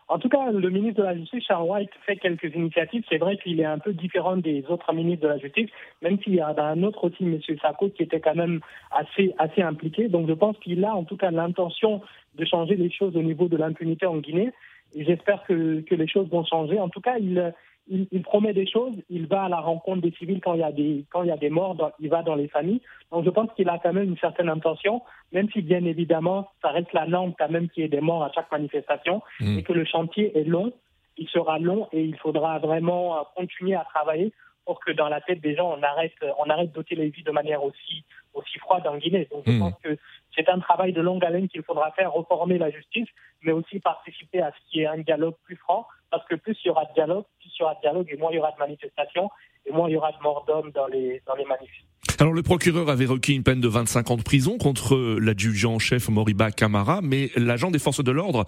En 0.08 0.18
tout 0.18 0.30
cas, 0.30 0.50
le 0.50 0.70
ministre 0.70 1.02
de 1.02 1.06
la 1.06 1.14
Justice, 1.14 1.44
Charles 1.44 1.68
White, 1.68 1.90
fait 2.06 2.16
quelques 2.16 2.54
initiatives. 2.54 3.04
C'est 3.10 3.18
vrai 3.18 3.36
qu'il 3.36 3.60
est 3.60 3.66
un 3.66 3.78
peu 3.78 3.92
différent 3.92 4.38
des 4.38 4.64
autres 4.68 4.92
ministres 4.94 5.22
de 5.22 5.28
la 5.28 5.38
Justice, 5.38 5.68
même 6.00 6.18
s'il 6.22 6.34
y 6.34 6.40
a 6.40 6.48
un 6.48 6.82
autre 6.82 7.04
aussi, 7.04 7.24
M. 7.24 7.38
Sako, 7.60 7.90
qui 7.90 8.04
était 8.04 8.20
quand 8.20 8.34
même 8.34 8.60
assez, 8.90 9.34
assez 9.38 9.60
impliqué. 9.60 10.08
Donc 10.08 10.26
je 10.26 10.32
pense 10.32 10.56
qu'il 10.58 10.82
a 10.86 10.94
en 10.94 11.04
tout 11.04 11.18
cas 11.18 11.30
l'intention 11.30 12.00
de 12.36 12.44
changer 12.46 12.76
les 12.76 12.90
choses 12.90 13.16
au 13.16 13.22
niveau 13.22 13.48
de 13.48 13.58
l'impunité 13.58 14.06
en 14.06 14.16
Guinée. 14.16 14.50
J'espère 14.96 15.44
que, 15.44 15.80
que 15.82 15.94
les 15.94 16.08
choses 16.08 16.28
vont 16.30 16.44
changer. 16.44 16.80
En 16.80 16.88
tout 16.88 17.02
cas, 17.02 17.18
il, 17.18 17.52
il, 17.90 18.22
promet 18.22 18.52
des 18.52 18.66
choses, 18.66 18.94
il 19.08 19.26
va 19.26 19.44
à 19.44 19.48
la 19.48 19.60
rencontre 19.60 20.02
des 20.02 20.12
civils 20.12 20.40
quand 20.40 20.54
il 20.54 20.60
y 20.60 20.64
a 20.64 20.72
des, 20.72 21.04
quand 21.10 21.22
il 21.22 21.28
y 21.28 21.32
a 21.32 21.36
des 21.36 21.50
morts, 21.50 21.92
il 22.00 22.08
va 22.08 22.22
dans 22.22 22.34
les 22.34 22.48
familles. 22.48 22.80
Donc 23.10 23.24
je 23.24 23.30
pense 23.30 23.50
qu'il 23.54 23.68
a 23.68 23.78
quand 23.78 23.92
même 23.92 24.10
une 24.10 24.18
certaine 24.18 24.48
intention, 24.48 25.02
même 25.32 25.48
si 25.50 25.62
bien 25.62 25.84
évidemment, 25.84 26.50
ça 26.62 26.68
reste 26.68 26.92
la 26.92 27.06
norme 27.06 27.34
quand 27.38 27.48
même 27.48 27.68
qu'il 27.68 27.82
y 27.82 27.86
ait 27.86 27.90
des 27.90 28.00
morts 28.00 28.24
à 28.24 28.32
chaque 28.34 28.50
manifestation 28.52 29.22
mmh. 29.40 29.58
et 29.58 29.62
que 29.62 29.72
le 29.72 29.84
chantier 29.84 30.36
est 30.38 30.44
long, 30.44 30.72
il 31.16 31.28
sera 31.28 31.58
long 31.58 31.88
et 31.92 32.02
il 32.02 32.16
faudra 32.16 32.58
vraiment 32.58 33.26
continuer 33.34 33.74
à 33.74 33.84
travailler 33.84 34.32
pour 34.64 34.80
que 34.80 34.92
dans 34.92 35.08
la 35.08 35.22
tête 35.22 35.40
des 35.40 35.56
gens, 35.56 35.74
on 35.78 35.82
arrête, 35.82 36.12
on 36.38 36.50
arrête 36.50 36.72
d'ôter 36.72 36.94
les 36.94 37.08
vies 37.08 37.22
de 37.22 37.30
manière 37.30 37.64
aussi, 37.64 38.04
aussi 38.34 38.58
froide 38.58 38.86
en 38.86 38.98
Guinée. 38.98 39.26
Donc 39.30 39.44
je 39.46 39.52
mmh. 39.52 39.58
pense 39.60 39.74
que 39.82 39.96
c'est 40.36 40.48
un 40.50 40.58
travail 40.58 40.92
de 40.92 41.00
longue 41.00 41.24
haleine 41.24 41.48
qu'il 41.48 41.62
faudra 41.62 41.90
faire, 41.92 42.12
reformer 42.12 42.58
la 42.58 42.70
justice, 42.70 43.08
mais 43.42 43.52
aussi 43.52 43.80
participer 43.80 44.42
à 44.42 44.52
ce 44.52 44.70
qui 44.70 44.80
est 44.80 44.86
un 44.86 44.98
dialogue 44.98 45.34
plus 45.44 45.56
franc 45.56 45.86
parce 46.10 46.24
que 46.26 46.34
plus 46.34 46.58
il 46.64 46.68
y 46.68 46.70
aura 46.70 46.84
de 46.86 46.92
dialogue, 46.94 47.24
plus 47.40 47.50
il 47.54 47.60
y 47.60 47.62
aura 47.62 47.74
de 47.74 47.80
dialogue 47.80 48.08
et 48.10 48.16
moins 48.16 48.30
il 48.30 48.36
y 48.36 48.38
aura 48.38 48.52
de 48.52 48.58
manifestations 48.58 49.30
et 49.66 49.72
moins 49.72 49.88
il 49.88 49.92
y 49.92 49.96
aura 49.96 50.12
de 50.12 50.18
morts 50.22 50.44
d'hommes 50.46 50.72
dans 50.72 50.86
les, 50.86 51.22
dans 51.26 51.34
les 51.34 51.44
manifs. 51.44 51.82
Alors 52.20 52.32
le 52.32 52.42
procureur 52.42 52.90
avait 52.90 53.06
requis 53.06 53.34
une 53.34 53.44
peine 53.44 53.60
de 53.60 53.68
25 53.68 54.10
ans 54.10 54.16
de 54.16 54.22
prison 54.22 54.58
contre 54.58 55.18
l'adjudant 55.20 55.74
en 55.74 55.78
chef 55.78 56.08
Moriba 56.08 56.50
Kamara, 56.50 56.98
mais 57.00 57.30
l'agent 57.36 57.70
des 57.70 57.78
forces 57.78 58.02
de 58.02 58.10
l'ordre 58.10 58.44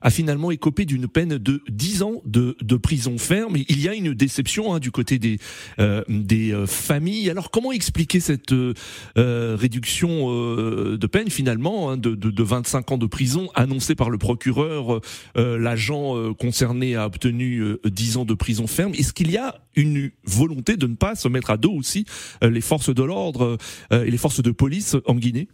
a 0.00 0.08
finalement 0.08 0.50
écopé 0.50 0.86
d'une 0.86 1.06
peine 1.06 1.36
de 1.36 1.62
10 1.68 2.02
ans 2.02 2.22
de, 2.24 2.56
de 2.62 2.76
prison 2.76 3.18
ferme. 3.18 3.58
Il 3.68 3.78
y 3.78 3.90
a 3.90 3.94
une 3.94 4.14
déception 4.14 4.72
hein, 4.72 4.78
du 4.78 4.90
côté 4.90 5.18
des, 5.18 5.36
euh, 5.80 6.02
des 6.08 6.54
euh, 6.54 6.66
familles. 6.66 7.28
Alors 7.28 7.50
comment 7.50 7.72
expliquer 7.72 8.20
cette 8.20 8.52
euh, 8.52 8.74
réduction 9.16 10.30
euh, 10.30 10.96
de 10.96 11.06
peine 11.06 11.28
finalement 11.28 11.90
hein, 11.90 11.98
de, 11.98 12.14
de, 12.14 12.30
de, 12.30 12.42
25 12.42 12.92
ans 12.92 12.98
de 12.98 13.06
prison 13.06 13.50
annoncée 13.54 13.96
par 13.96 14.08
le 14.08 14.16
procureur 14.16 15.02
L'agent 15.36 16.32
concerné 16.34 16.96
a 16.96 17.06
obtenu 17.06 17.62
10 17.84 18.16
ans 18.16 18.24
de 18.24 18.34
prison 18.34 18.66
ferme? 18.66 18.94
Est-ce 18.94 19.12
qu'il 19.12 19.30
y 19.30 19.36
a 19.36 19.60
une 19.76 20.10
volonté 20.24 20.76
de 20.76 20.86
ne 20.86 20.94
pas 20.94 21.14
se 21.14 21.28
mettre 21.28 21.50
à 21.50 21.56
dos 21.56 21.72
aussi 21.72 22.06
les 22.42 22.60
forces 22.60 22.92
de 22.92 23.02
l'ordre 23.02 23.09
euh, 23.10 23.56
et 24.04 24.10
les 24.10 24.18
forces 24.18 24.42
de 24.42 24.50
police 24.50 24.96
en 25.06 25.14
Guinée 25.14 25.48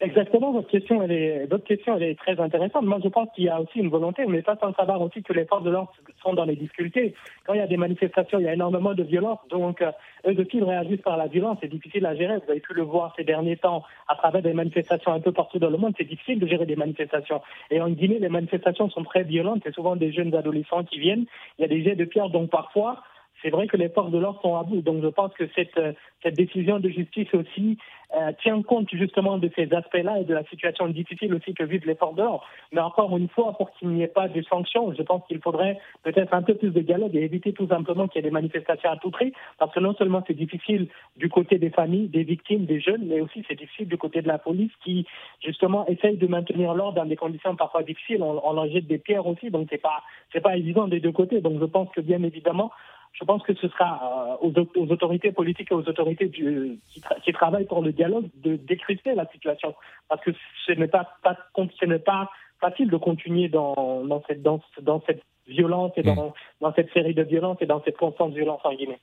Exactement, 0.00 0.52
votre 0.52 0.68
question, 0.68 1.02
est, 1.02 1.48
est 1.50 2.18
très 2.18 2.38
intéressante. 2.38 2.84
Moi, 2.84 3.00
je 3.02 3.08
pense 3.08 3.28
qu'il 3.34 3.44
y 3.44 3.48
a 3.48 3.60
aussi 3.60 3.80
une 3.80 3.88
volonté, 3.88 4.24
mais 4.26 4.42
pas 4.42 4.56
sans 4.60 4.72
savoir 4.74 5.00
aussi 5.00 5.24
que 5.24 5.32
les 5.32 5.44
forces 5.44 5.64
de 5.64 5.70
l'ordre 5.70 5.92
sont 6.22 6.34
dans 6.34 6.44
les 6.44 6.54
difficultés. 6.54 7.14
Quand 7.44 7.54
il 7.54 7.58
y 7.58 7.62
a 7.62 7.66
des 7.66 7.76
manifestations, 7.76 8.38
il 8.38 8.44
y 8.44 8.48
a 8.48 8.54
énormément 8.54 8.94
de 8.94 9.02
violence. 9.02 9.40
Donc, 9.50 9.82
euh, 9.82 9.90
eux 10.28 10.34
de 10.34 10.46
ils 10.52 10.62
réagissent 10.62 11.02
par 11.02 11.16
la 11.16 11.26
violence. 11.26 11.58
C'est 11.60 11.68
difficile 11.68 12.06
à 12.06 12.14
gérer. 12.14 12.36
Vous 12.36 12.48
avez 12.48 12.60
pu 12.60 12.74
le 12.74 12.82
voir 12.82 13.12
ces 13.16 13.24
derniers 13.24 13.56
temps 13.56 13.82
à 14.06 14.14
travers 14.14 14.40
des 14.40 14.52
manifestations 14.52 15.12
un 15.12 15.20
peu 15.20 15.32
partout 15.32 15.58
dans 15.58 15.70
le 15.70 15.78
monde. 15.78 15.94
C'est 15.98 16.08
difficile 16.08 16.38
de 16.38 16.46
gérer 16.46 16.64
des 16.64 16.76
manifestations. 16.76 17.42
Et 17.72 17.80
en 17.80 17.90
Guinée, 17.90 18.20
les 18.20 18.28
manifestations 18.28 18.88
sont 18.90 19.02
très 19.02 19.24
violentes. 19.24 19.62
C'est 19.64 19.74
souvent 19.74 19.96
des 19.96 20.12
jeunes 20.12 20.32
adolescents 20.32 20.84
qui 20.84 21.00
viennent. 21.00 21.26
Il 21.58 21.62
y 21.62 21.64
a 21.64 21.68
des 21.68 21.82
jets 21.82 21.96
de 21.96 22.04
pierre. 22.04 22.28
Donc, 22.28 22.50
parfois, 22.50 23.02
c'est 23.42 23.50
vrai 23.50 23.66
que 23.66 23.76
les 23.76 23.88
forces 23.88 24.10
de 24.10 24.18
l'ordre 24.18 24.40
sont 24.42 24.56
à 24.56 24.62
bout. 24.62 24.82
Donc 24.82 25.02
je 25.02 25.08
pense 25.08 25.32
que 25.34 25.44
cette, 25.54 25.76
euh, 25.78 25.92
cette 26.22 26.36
décision 26.36 26.78
de 26.80 26.88
justice 26.88 27.32
aussi 27.34 27.78
euh, 28.16 28.32
tient 28.42 28.62
compte 28.62 28.88
justement 28.90 29.36
de 29.36 29.50
ces 29.54 29.72
aspects-là 29.72 30.20
et 30.20 30.24
de 30.24 30.32
la 30.32 30.42
situation 30.44 30.88
difficile 30.88 31.34
aussi 31.34 31.52
que 31.52 31.62
vivent 31.62 31.86
les 31.86 31.94
forces 31.94 32.14
de 32.14 32.22
l'ordre. 32.22 32.44
Mais 32.72 32.80
encore 32.80 33.16
une 33.16 33.28
fois, 33.28 33.52
pour 33.52 33.70
qu'il 33.72 33.90
n'y 33.90 34.02
ait 34.02 34.08
pas 34.08 34.28
de 34.28 34.42
sanctions, 34.42 34.94
je 34.94 35.02
pense 35.02 35.22
qu'il 35.26 35.40
faudrait 35.40 35.78
peut-être 36.04 36.32
un 36.32 36.42
peu 36.42 36.54
plus 36.54 36.70
de 36.70 36.80
dialogue 36.80 37.14
et 37.14 37.22
éviter 37.22 37.52
tout 37.52 37.68
simplement 37.68 38.08
qu'il 38.08 38.22
y 38.22 38.24
ait 38.24 38.28
des 38.28 38.32
manifestations 38.32 38.90
à 38.90 38.96
tout 38.96 39.10
prix. 39.10 39.32
Parce 39.58 39.72
que 39.74 39.80
non 39.80 39.94
seulement 39.94 40.24
c'est 40.26 40.34
difficile 40.34 40.88
du 41.16 41.28
côté 41.28 41.58
des 41.58 41.70
familles, 41.70 42.08
des 42.08 42.22
victimes, 42.22 42.64
des 42.64 42.80
jeunes, 42.80 43.06
mais 43.06 43.20
aussi 43.20 43.44
c'est 43.46 43.58
difficile 43.58 43.88
du 43.88 43.98
côté 43.98 44.22
de 44.22 44.28
la 44.28 44.38
police 44.38 44.72
qui 44.82 45.06
justement 45.44 45.86
essaye 45.86 46.16
de 46.16 46.26
maintenir 46.26 46.74
l'ordre 46.74 46.94
dans 46.94 47.06
des 47.06 47.16
conditions 47.16 47.56
parfois 47.56 47.82
difficiles. 47.82 48.22
On, 48.22 48.40
on 48.42 48.56
en 48.56 48.66
jette 48.68 48.86
des 48.86 48.98
pierres 48.98 49.26
aussi, 49.26 49.50
donc 49.50 49.68
c'est 49.70 49.82
pas 49.82 50.02
c'est 50.32 50.40
pas 50.40 50.56
évident 50.56 50.88
des 50.88 51.00
deux 51.00 51.12
côtés. 51.12 51.40
Donc 51.40 51.60
je 51.60 51.66
pense 51.66 51.90
que 51.90 52.00
bien 52.00 52.22
évidemment 52.22 52.70
je 53.12 53.24
pense 53.24 53.42
que 53.42 53.54
ce 53.54 53.68
sera 53.68 54.38
euh, 54.42 54.64
aux, 54.76 54.92
autorités 54.92 55.32
politiques 55.32 55.70
et 55.70 55.74
aux 55.74 55.88
autorités 55.88 56.26
du, 56.26 56.78
qui, 57.24 57.32
travaillent 57.32 57.66
pour 57.66 57.82
le 57.82 57.92
dialogue 57.92 58.28
de 58.36 58.56
décrypter 58.56 59.14
la 59.14 59.26
situation. 59.26 59.74
Parce 60.08 60.22
que 60.22 60.30
ce 60.66 60.72
n'est 60.72 60.88
pas, 60.88 61.08
pas, 61.22 61.36
ce 61.56 61.84
n'est 61.84 61.98
pas 61.98 62.30
facile 62.60 62.90
de 62.90 62.96
continuer 62.96 63.48
dans, 63.48 64.04
dans, 64.04 64.22
cette, 64.26 64.42
dans, 64.42 64.60
dans 64.82 65.02
cette 65.06 65.22
violence 65.46 65.92
et 65.96 66.02
dans, 66.02 66.28
mm. 66.28 66.32
dans 66.60 66.74
cette 66.74 66.92
série 66.92 67.14
de 67.14 67.22
violences 67.22 67.58
et 67.60 67.66
dans 67.66 67.82
cette 67.82 67.96
constante 67.96 68.34
violence 68.34 68.60
en 68.64 68.74
Guinée. 68.74 68.98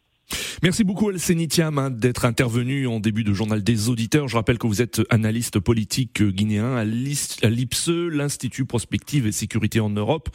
Merci 0.64 0.84
beaucoup 0.84 1.12
Elseni 1.12 1.48
Thiam 1.48 1.78
hein, 1.78 1.92
d'être 1.92 2.26
intervenu 2.26 2.88
en 2.88 3.00
début 3.00 3.24
de 3.24 3.34
journal 3.34 3.64
des 3.64 3.90
auditeurs. 3.90 4.28
Je 4.28 4.36
rappelle 4.36 4.58
que 4.58 4.68
vous 4.68 4.82
êtes 4.82 5.02
analyste 5.10 5.60
politique 5.60 6.24
guinéen 6.24 6.76
à 6.76 6.84
l'IPSE, 6.84 7.90
l'Institut 7.90 8.66
Prospective 8.66 9.28
et 9.28 9.32
Sécurité 9.32 9.80
en 9.80 9.90
Europe, 9.90 10.30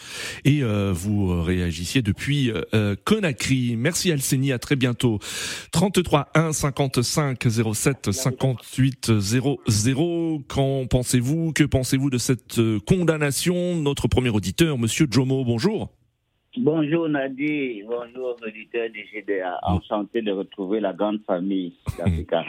et 0.45 0.63
euh, 0.63 0.93
vous 0.95 1.43
réagissiez 1.43 2.03
depuis 2.03 2.53
euh, 2.75 2.95
Conakry. 3.05 3.77
Merci 3.77 4.11
Elseni, 4.11 4.53
à 4.53 4.59
très 4.59 4.77
bientôt. 4.77 5.19
33 5.73 6.29
1 6.35 6.53
55 6.53 7.47
07 7.75 8.13
58 8.13 9.19
00. 9.19 10.45
Qu'en 10.49 10.87
pensez-vous? 10.87 11.53
Que 11.53 11.65
pensez-vous 11.65 12.11
de 12.11 12.19
cette 12.19 12.59
euh, 12.59 12.79
condamnation? 12.87 13.77
Notre 13.77 14.07
premier 14.07 14.31
auditeur, 14.31 14.79
Monsieur 14.79 15.07
Jomo, 15.11 15.45
bonjour. 15.45 15.91
Bonjour 16.57 17.09
Nadi, 17.09 17.85
bonjour 17.87 18.37
auditeurs 18.45 18.91
du 18.91 19.05
GDA. 19.13 19.61
Enchanté 19.63 20.21
de 20.21 20.33
retrouver 20.33 20.81
la 20.81 20.93
grande 20.93 21.21
famille 21.25 21.75
d'Africa 21.97 22.45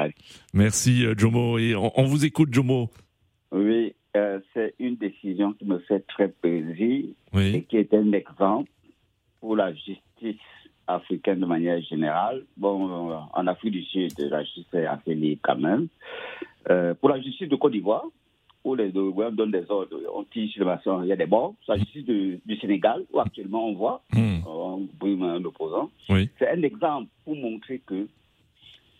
Merci 0.55 1.05
euh, 1.05 1.13
Jomo 1.15 1.59
et 1.59 1.75
on, 1.75 2.03
vous 2.05 2.25
écoute 2.25 2.51
Jomo. 2.51 2.89
Oui, 3.51 3.93
euh, 4.17 4.39
c'est 4.55 4.73
une 4.79 4.95
décision 4.95 5.53
qui 5.53 5.65
me 5.65 5.77
fait 5.77 5.99
très 6.07 6.29
plaisir 6.29 7.05
et 7.35 7.61
qui 7.61 7.77
est 7.77 7.93
un 7.93 8.11
exemple 8.13 8.71
pour 9.39 9.55
la 9.55 9.71
justice 9.71 10.41
africaine 10.87 11.39
de 11.39 11.45
manière 11.45 11.79
générale. 11.83 12.43
Bon, 12.57 13.11
euh, 13.11 13.17
en 13.33 13.45
Afrique 13.45 13.73
du 13.73 13.83
Sud, 13.83 14.13
la 14.17 14.43
justice 14.43 14.73
est 14.73 14.87
assez 14.87 15.13
libre 15.13 15.41
quand 15.43 15.57
même. 15.57 15.89
pour 16.95 17.09
la 17.09 17.21
justice 17.21 17.49
de 17.49 17.55
Côte 17.55 17.73
d'Ivoire, 17.73 18.05
où 18.63 18.75
les 18.75 18.89
gouvernements 18.89 19.35
donnent 19.35 19.51
des 19.51 19.69
ordres, 19.69 19.97
on 20.13 20.23
tire 20.23 20.49
sur 20.51 20.65
le 20.65 21.03
il 21.03 21.07
y 21.07 21.11
a 21.11 21.15
des 21.15 21.25
morts. 21.25 21.55
S'agissant 21.65 21.99
du, 22.01 22.39
du 22.45 22.57
Sénégal, 22.57 23.03
où 23.11 23.19
actuellement 23.19 23.67
on 23.67 23.73
voit, 23.73 24.03
hmm. 24.13 24.39
on 24.45 24.87
brûle 24.99 25.23
un 25.23 25.43
opposant. 25.43 25.89
C'est 26.07 26.47
un 26.47 26.61
exemple 26.61 27.09
pour 27.25 27.35
montrer 27.35 27.81
que 27.85 28.07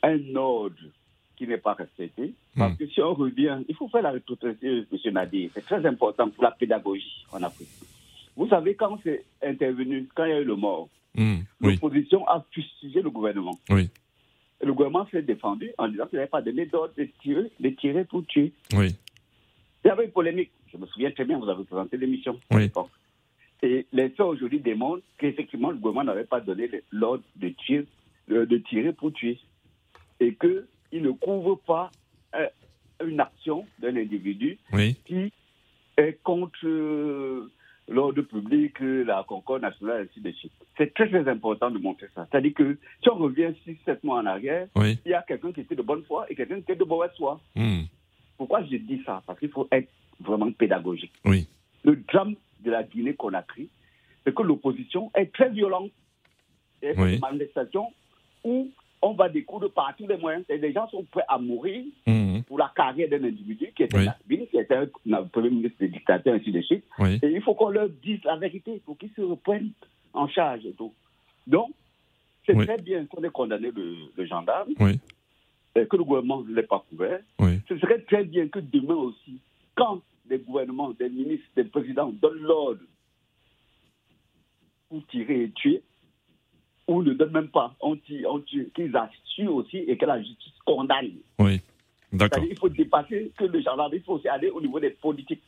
un 0.04 0.36
ordre 0.36 0.76
qui 1.36 1.48
n'est 1.48 1.58
pas 1.58 1.74
respecté, 1.74 2.34
parce 2.56 2.74
hmm. 2.74 2.78
que 2.78 2.88
si 2.88 3.02
on 3.02 3.14
revient, 3.14 3.60
il 3.68 3.76
faut 3.76 3.88
faire 3.88 4.02
la 4.02 4.12
rétrospective, 4.12 4.86
M. 4.92 5.14
Nadir, 5.14 5.50
c'est 5.54 5.66
très 5.66 5.86
important 5.86 6.30
pour 6.30 6.44
la 6.44 6.52
pédagogie 6.52 7.26
en 7.32 7.42
Afrique. 7.44 7.70
Vous 8.36 8.48
savez, 8.48 8.76
quand 8.76 8.98
c'est 9.04 9.26
intervenu, 9.44 10.08
quand 10.16 10.26
il 10.26 10.30
y 10.30 10.34
a 10.34 10.40
eu 10.40 10.46
le 10.46 10.56
mort, 10.56 10.90
hmm. 11.16 11.40
l'opposition 11.60 12.28
a 12.28 12.44
fustigé 12.52 13.02
le 13.02 13.10
gouvernement. 13.10 13.60
Oui. 13.70 13.90
le 14.64 14.74
gouvernement 14.74 15.08
s'est 15.12 15.22
défendu 15.22 15.72
en 15.78 15.88
disant 15.88 16.06
qu'il 16.08 16.18
n'avait 16.18 16.30
pas 16.30 16.42
donné 16.42 16.66
d'ordre 16.66 16.94
de 16.98 17.08
tirer, 17.22 17.52
de 17.60 17.70
tirer 17.70 18.06
pour 18.06 18.26
tuer. 18.26 18.54
Oui. 18.74 18.96
Il 19.84 19.88
y 19.88 19.92
avait 19.92 20.06
une 20.06 20.12
polémique. 20.12 20.52
Je 20.72 20.78
me 20.78 20.86
souviens 20.88 21.12
très 21.12 21.26
bien, 21.26 21.40
vous 21.40 21.50
avez 21.50 21.64
présenté 21.64 21.98
l'émission. 21.98 22.40
Oui. 22.52 22.72
Et 23.64 23.86
les 23.92 24.10
faits 24.10 24.22
aujourd'hui 24.22 24.60
démontrent 24.60 25.04
qu'effectivement, 25.18 25.72
le 25.72 25.78
gouvernement 25.78 26.04
n'avait 26.04 26.26
pas 26.26 26.40
donné 26.40 26.70
l'ordre 26.92 27.24
de 27.36 27.50
tirer, 27.50 27.86
de 28.28 28.58
tirer 28.58 28.94
pour 28.94 29.14
tuer. 29.14 29.38
Et 30.20 30.36
qu'il 30.36 31.02
ne 31.02 31.12
couvre 31.12 31.56
pas 31.56 31.92
euh, 32.36 32.48
une 33.04 33.20
action 33.20 33.66
d'un 33.80 33.96
individu 33.96 34.58
qui 35.06 35.32
est 35.98 36.22
contre 36.24 36.66
euh, 36.66 37.52
l'ordre 37.88 38.22
public, 38.22 38.80
la 38.80 39.24
concorde 39.28 39.62
nationale, 39.62 40.08
ainsi 40.10 40.22
de 40.22 40.32
suite. 40.32 40.52
C'est 40.78 40.94
très, 40.94 41.10
très 41.10 41.28
important 41.28 41.70
de 41.70 41.78
montrer 41.78 42.08
ça. 42.16 42.28
C'est-à-dire 42.32 42.54
que 42.54 42.78
si 43.04 43.10
on 43.10 43.16
revient 43.16 43.54
6-7 43.68 44.00
mois 44.04 44.20
en 44.20 44.26
arrière, 44.26 44.68
il 44.78 44.98
y 45.06 45.14
a 45.14 45.22
quelqu'un 45.22 45.52
qui 45.52 45.62
était 45.62 45.76
de 45.76 45.82
bonne 45.82 46.04
foi 46.04 46.26
et 46.30 46.36
quelqu'un 46.36 46.56
qui 46.56 46.62
était 46.62 46.76
de 46.76 46.84
mauvaise 46.84 47.12
foi. 47.18 47.40
Hmm. 47.56 47.84
Pourquoi 48.42 48.64
je 48.64 48.76
dis 48.76 49.00
ça? 49.06 49.22
Parce 49.28 49.38
qu'il 49.38 49.52
faut 49.52 49.68
être 49.72 49.88
vraiment 50.20 50.52
pédagogique. 50.52 51.14
Oui. 51.26 51.48
Le 51.84 51.96
drame 51.96 52.34
de 52.62 52.72
la 52.72 52.82
Guinée-Conakry, 52.82 53.70
c'est 54.24 54.34
que 54.34 54.42
l'opposition 54.42 55.12
est 55.14 55.32
très 55.32 55.52
violente. 55.52 55.92
C'est 56.82 56.96
une 56.96 57.20
manifestation 57.20 57.94
où 58.44 58.68
on 59.04 59.14
va 59.14 59.30
découdre 59.30 59.72
par 59.72 59.96
tous 59.96 60.08
les 60.08 60.18
moyens. 60.18 60.44
Et 60.50 60.58
les 60.58 60.74
gens 60.74 60.90
sont 60.90 61.04
prêts 61.04 61.22
à 61.28 61.38
mourir 61.38 61.86
mhm. 62.08 62.42
pour 62.46 62.58
la 62.58 62.72
carrière 62.76 63.10
d'un 63.10 63.24
individu 63.24 63.72
qui 63.76 63.84
était 63.84 64.08
oui. 64.28 64.48
qui 64.50 64.58
était 64.58 64.74
un, 64.76 65.24
premier 65.26 65.52
ministre 65.52 65.78
des 65.80 65.90
dictateurs, 65.90 66.34
ainsi 66.34 66.52
de 66.52 66.62
suite. 66.62 66.84
Et 67.22 67.28
il 67.28 67.44
faut 67.44 67.54
qu'on 67.54 67.70
leur 67.70 67.90
dise 67.90 68.24
la 68.24 68.38
vérité 68.38 68.82
pour 68.84 68.98
qu'ils 68.98 69.12
se 69.16 69.22
reprennent 69.22 69.70
en 70.14 70.28
charge 70.28 70.66
et 70.66 70.74
tout. 70.74 70.96
Donc, 71.46 71.70
c'est 72.48 72.56
très 72.56 72.78
bien 72.80 73.06
qu'on 73.06 73.24
ait 73.24 73.30
condamné 73.30 73.70
le, 73.70 73.98
le 74.18 74.26
gendarme 74.26 74.74
que 75.74 75.98
le 75.98 76.04
gouvernement 76.04 76.44
ne 76.44 76.54
l'ait 76.54 76.64
pas 76.64 76.84
couvert. 76.90 77.20
Ce 77.68 77.78
serait 77.78 78.02
très 78.02 78.24
bien 78.24 78.48
que 78.48 78.60
demain 78.60 78.96
aussi, 78.96 79.40
quand 79.76 80.02
des 80.26 80.40
gouvernements, 80.40 80.92
des 80.92 81.10
ministres, 81.10 81.48
des 81.56 81.64
présidents 81.66 82.12
donnent 82.22 82.42
l'ordre 82.42 82.82
pour 84.90 85.06
tirer 85.08 85.44
et 85.44 85.52
tuer, 85.52 85.82
ou 86.88 87.04
ne 87.04 87.14
donnent 87.14 87.32
même 87.32 87.48
pas, 87.48 87.74
on 87.80 87.96
tire, 87.96 88.30
on 88.30 88.40
tue, 88.40 88.70
qu'ils 88.76 88.96
assurent 88.96 89.56
aussi 89.56 89.78
et 89.78 89.98
que 89.98 90.06
la 90.06 90.22
justice 90.22 90.54
condamne. 90.66 91.12
Oui, 91.40 91.62
d'accord. 92.12 92.44
Il 92.44 92.58
faut 92.58 92.70
dépasser 92.70 93.32
que 93.38 93.46
le 93.46 93.62
gendarme, 93.62 93.94
il 93.94 94.02
faut 94.02 94.14
aussi 94.14 94.28
aller 94.28 94.50
au 94.50 94.60
niveau 94.60 94.80
des 94.80 94.90
politiques. 94.90 95.42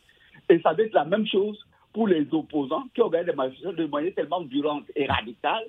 Et 0.50 0.60
ça 0.62 0.74
doit 0.74 0.86
être 0.86 0.94
la 0.94 1.06
même 1.06 1.28
chose 1.28 1.58
pour 1.92 2.08
les 2.08 2.26
opposants 2.32 2.88
qui 2.94 3.02
organisent 3.02 3.28
des 3.28 3.36
manifestations 3.36 3.74
de 3.74 3.86
manière 3.86 4.14
tellement 4.16 4.44
violente 4.44 4.86
et 4.96 5.06
radicale, 5.06 5.66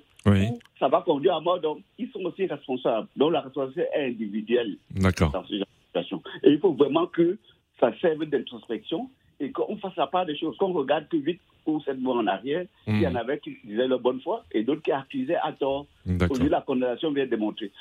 ça 0.79 0.87
va 0.87 1.01
conduire 1.01 1.35
à 1.35 1.41
mort. 1.41 1.59
Donc, 1.59 1.79
ils 1.97 2.09
sont 2.11 2.23
aussi 2.25 2.45
responsables. 2.45 3.07
Donc, 3.15 3.31
la 3.33 3.41
responsabilité 3.41 3.89
est 3.93 4.07
individuelle 4.07 4.77
dans 4.91 5.09
ce 5.11 5.23
genre 5.23 5.43
de 5.43 5.85
situation. 5.87 6.21
Et 6.43 6.51
il 6.51 6.59
faut 6.59 6.73
vraiment 6.73 7.07
que 7.07 7.37
ça 7.79 7.91
serve 7.99 8.25
d'introspection 8.25 9.09
et 9.39 9.51
qu'on 9.51 9.77
fasse 9.77 9.95
la 9.97 10.07
part 10.07 10.25
des 10.25 10.37
choses, 10.37 10.57
qu'on 10.57 10.71
regarde 10.71 11.07
que 11.09 11.17
8 11.17 11.39
ou 11.65 11.81
7 11.81 11.99
mois 11.99 12.15
en 12.17 12.27
arrière, 12.27 12.65
il 12.87 13.01
y 13.01 13.07
en 13.07 13.11
hmm. 13.11 13.17
avait 13.17 13.39
qui 13.39 13.57
disaient 13.63 13.87
leur 13.87 13.99
bonne 13.99 14.21
foi 14.21 14.43
et 14.51 14.63
d'autres 14.63 14.81
qui 14.81 14.91
accusaient 14.91 15.35
à 15.35 15.51
tort. 15.51 15.87
Aujourd'hui, 16.07 16.49
la 16.49 16.61
condamnation 16.61 17.11
vient 17.11 17.25
démontrer. 17.25 17.71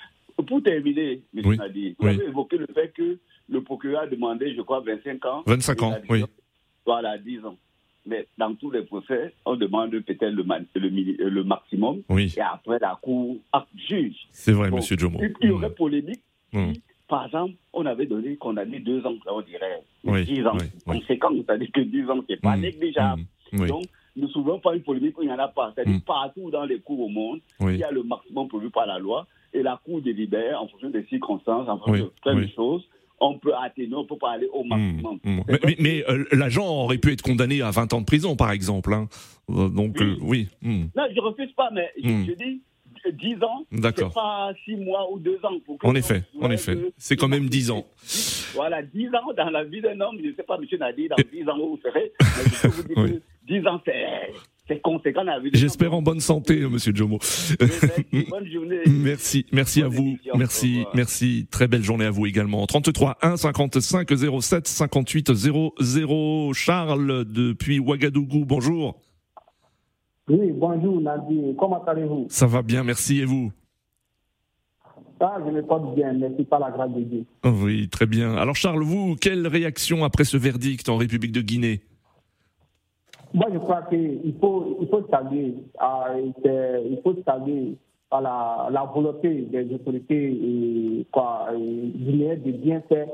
Pour 0.47 0.63
terminer, 0.63 1.23
M. 1.37 1.43
Oui. 1.45 1.57
Nadi, 1.57 1.95
vous 1.99 2.09
avez 2.09 2.25
évoqué 2.25 2.57
le 2.57 2.67
fait 2.67 2.93
que 2.93 3.19
le 3.49 3.63
procureur 3.63 4.03
a 4.03 4.07
demandé, 4.07 4.55
je 4.55 4.63
crois, 4.63 4.81
25 4.81 5.25
ans. 5.27 5.43
25 5.47 5.83
ans, 5.83 5.95
oui. 6.09 6.25
Voilà, 6.85 7.19
10 7.19 7.45
ans. 7.45 7.57
Mais 8.07 8.27
dans 8.39 8.55
tous 8.55 8.71
les 8.71 8.83
procès, 8.83 9.35
on 9.45 9.57
demande 9.57 9.91
peut-être 9.91 10.27
le, 10.27 10.45
le, 11.29 11.45
maximum. 11.45 12.03
Et 12.19 12.41
après, 12.41 12.79
la 12.79 12.99
Cour 13.01 13.37
juge. 13.89 14.17
C'est 14.31 14.53
vrai, 14.53 14.69
M. 14.69 14.75
Monsieur 14.75 14.97
Jomo. 14.97 15.21
Il 15.41 15.49
y 15.49 15.51
aurait 15.51 15.71
mm. 15.71 15.75
polémique 15.75 16.23
mm. 16.53 16.73
par 17.09 17.27
exemple, 17.27 17.55
on 17.73 17.87
avait 17.87 18.07
donné, 18.07 18.37
condamné 18.37 18.81
deux 18.81 19.05
ans, 19.07 19.15
on 19.27 19.41
dirait, 19.43 19.83
oui, 20.05 20.25
10 20.25 20.47
ans. 20.47 20.57
Oui, 20.87 21.01
Conséquent, 21.01 21.31
c'est-à-dire 21.35 21.69
que 21.73 21.81
10 21.81 22.11
ans, 22.11 22.25
c'est 22.29 22.41
pas 22.41 22.57
mm. 22.57 22.61
négligeable. 22.61 23.23
Donc, 23.53 23.85
ne 24.17 24.27
souvent 24.29 24.59
pas 24.59 24.75
une 24.75 24.83
polémique 24.83 25.17
il 25.21 25.27
n'y 25.27 25.33
en 25.33 25.39
a 25.39 25.49
pas. 25.49 25.73
C'est-à-dire 25.75 26.01
partout 26.07 26.51
dans 26.51 26.65
les 26.65 26.81
cours 26.81 27.01
au 27.01 27.09
monde, 27.09 27.41
il 27.61 27.77
y 27.77 27.85
a 27.85 27.91
le 27.91 28.03
maximum 28.03 28.49
prévu 28.49 28.71
par 28.71 28.87
la 28.87 28.99
loi 28.99 29.27
et 29.53 29.63
la 29.63 29.81
Cour 29.85 30.03
délibère 30.03 30.61
en 30.61 30.69
fonction 30.69 30.91
des 30.91 31.05
circonstances, 31.05 31.69
en 31.69 31.79
fonction 31.79 32.07
de 32.07 32.13
plein 32.23 32.35
de 32.35 32.49
choses 32.55 32.85
on 33.25 33.38
peut 33.38 33.54
atténuer, 33.54 33.95
on 33.95 34.04
peut 34.04 34.19
pas 34.19 34.33
aller 34.33 34.49
au 34.52 34.64
maximum. 34.64 35.19
Mais, 35.78 36.04
euh, 36.09 36.25
l'agent 36.33 36.66
aurait 36.66 36.99
pu 36.99 37.12
être 37.12 37.23
condamné 37.23 37.62
à 37.62 37.71
20 37.71 37.93
ans 37.93 38.00
de 38.00 38.07
prison, 38.07 38.37
par 38.37 38.50
exemple. 38.50 38.93
Hein. 38.93 39.09
Euh, 39.50 39.69
donc, 39.69 39.97
oui. 40.21 40.49
Euh, 40.64 40.85
non, 40.95 41.04
je 41.14 41.21
refuse 41.21 41.52
pas, 41.52 41.71
mais 41.73 41.90
je, 42.02 42.33
dis 42.35 42.62
10 43.12 43.43
ans, 43.43 43.66
c'est 43.71 44.14
pas 44.14 44.52
6 44.64 44.76
mois 44.76 45.11
ou 45.12 45.19
2 45.19 45.38
ans. 45.43 45.59
Pour 45.64 45.78
en 45.83 45.95
effet, 45.95 46.23
en 46.40 46.50
effet. 46.50 46.78
C'est 46.97 47.16
quand 47.16 47.28
même 47.28 47.49
10 47.49 47.71
ans. 47.71 47.87
Voilà, 48.54 48.83
10 48.83 49.09
ans 49.09 49.33
dans 49.37 49.50
la 49.50 49.64
vie 49.64 49.81
d'un 49.81 50.00
homme, 50.00 50.16
je 50.23 50.28
ne 50.28 50.35
sais 50.35 50.43
pas, 50.43 50.57
M. 50.57 50.78
Nadi, 50.78 51.09
dans 51.09 51.16
10 51.16 51.49
ans 51.49 51.59
où 51.59 51.71
vous 51.71 51.81
serez, 51.83 52.12
mais 52.21 52.50
je 52.50 52.62
peux 52.62 52.69
vous 52.69 52.83
dire 52.83 52.97
que 52.97 53.23
10 53.47 53.66
ans, 53.66 53.81
c'est 53.85 54.33
conséquent 54.83 55.25
dans 55.25 55.33
la 55.33 55.40
vie 55.40 55.50
J'espère 55.52 55.94
en 55.94 56.02
bonne 56.02 56.21
santé, 56.21 56.66
Monsieur 56.66 56.92
Jomo. 56.94 57.18
Bonne 58.30 58.47
journée. 58.50 58.80
Merci, 58.87 59.47
merci 59.52 59.83
à 59.83 59.88
vous. 59.88 60.16
Merci, 60.35 60.85
merci. 60.94 61.47
Très 61.50 61.68
belle 61.68 61.83
journée 61.83 62.06
à 62.06 62.11
vous 62.11 62.26
également. 62.26 62.66
33 62.66 63.18
1 63.23 63.37
55 63.37 64.09
07 64.40 64.66
58 64.66 65.35
00. 65.35 66.52
Charles 66.54 67.25
depuis 67.26 67.78
Ouagadougou, 67.78 68.44
bonjour. 68.47 69.00
Oui, 70.28 70.52
bonjour 70.52 71.00
Nadir. 71.00 71.54
Comment 71.59 71.85
allez-vous? 71.85 72.26
Ça 72.30 72.47
va 72.47 72.62
bien, 72.62 72.83
merci. 72.83 73.21
Et 73.21 73.25
vous? 73.26 73.52
Ah, 75.21 75.38
je 75.47 75.50
me 75.50 75.62
porte 75.62 75.94
bien, 75.94 76.12
merci 76.12 76.44
pas 76.44 76.59
la 76.59 76.71
grâce 76.71 76.90
de 76.92 77.00
Dieu. 77.00 77.25
Oui, 77.44 77.88
très 77.88 78.06
bien. 78.06 78.35
Alors 78.37 78.56
Charles, 78.56 78.83
vous, 78.83 79.16
quelle 79.16 79.47
réaction 79.47 80.04
après 80.04 80.25
ce 80.25 80.37
verdict 80.37 80.88
en 80.88 80.97
République 80.97 81.33
de 81.33 81.40
Guinée? 81.40 81.83
Moi, 83.35 83.49
je 83.53 83.59
crois 83.59 83.83
qu'il 83.91 84.35
faut, 84.41 84.79
il 84.81 84.88
faut 84.88 85.05
saluer, 85.11 85.55
euh, 85.83 86.83
il 86.88 87.00
faut 87.03 87.17
saluer 87.26 87.76
à 88.12 88.21
la, 88.21 88.69
la, 88.71 88.85
volonté 88.85 89.43
des 89.43 89.75
autorités 89.75 90.31
et, 90.31 91.07
quoi, 91.11 91.49
guinéennes 91.53 92.43
de 92.43 92.53
bien 92.53 92.81
faire. 92.88 93.09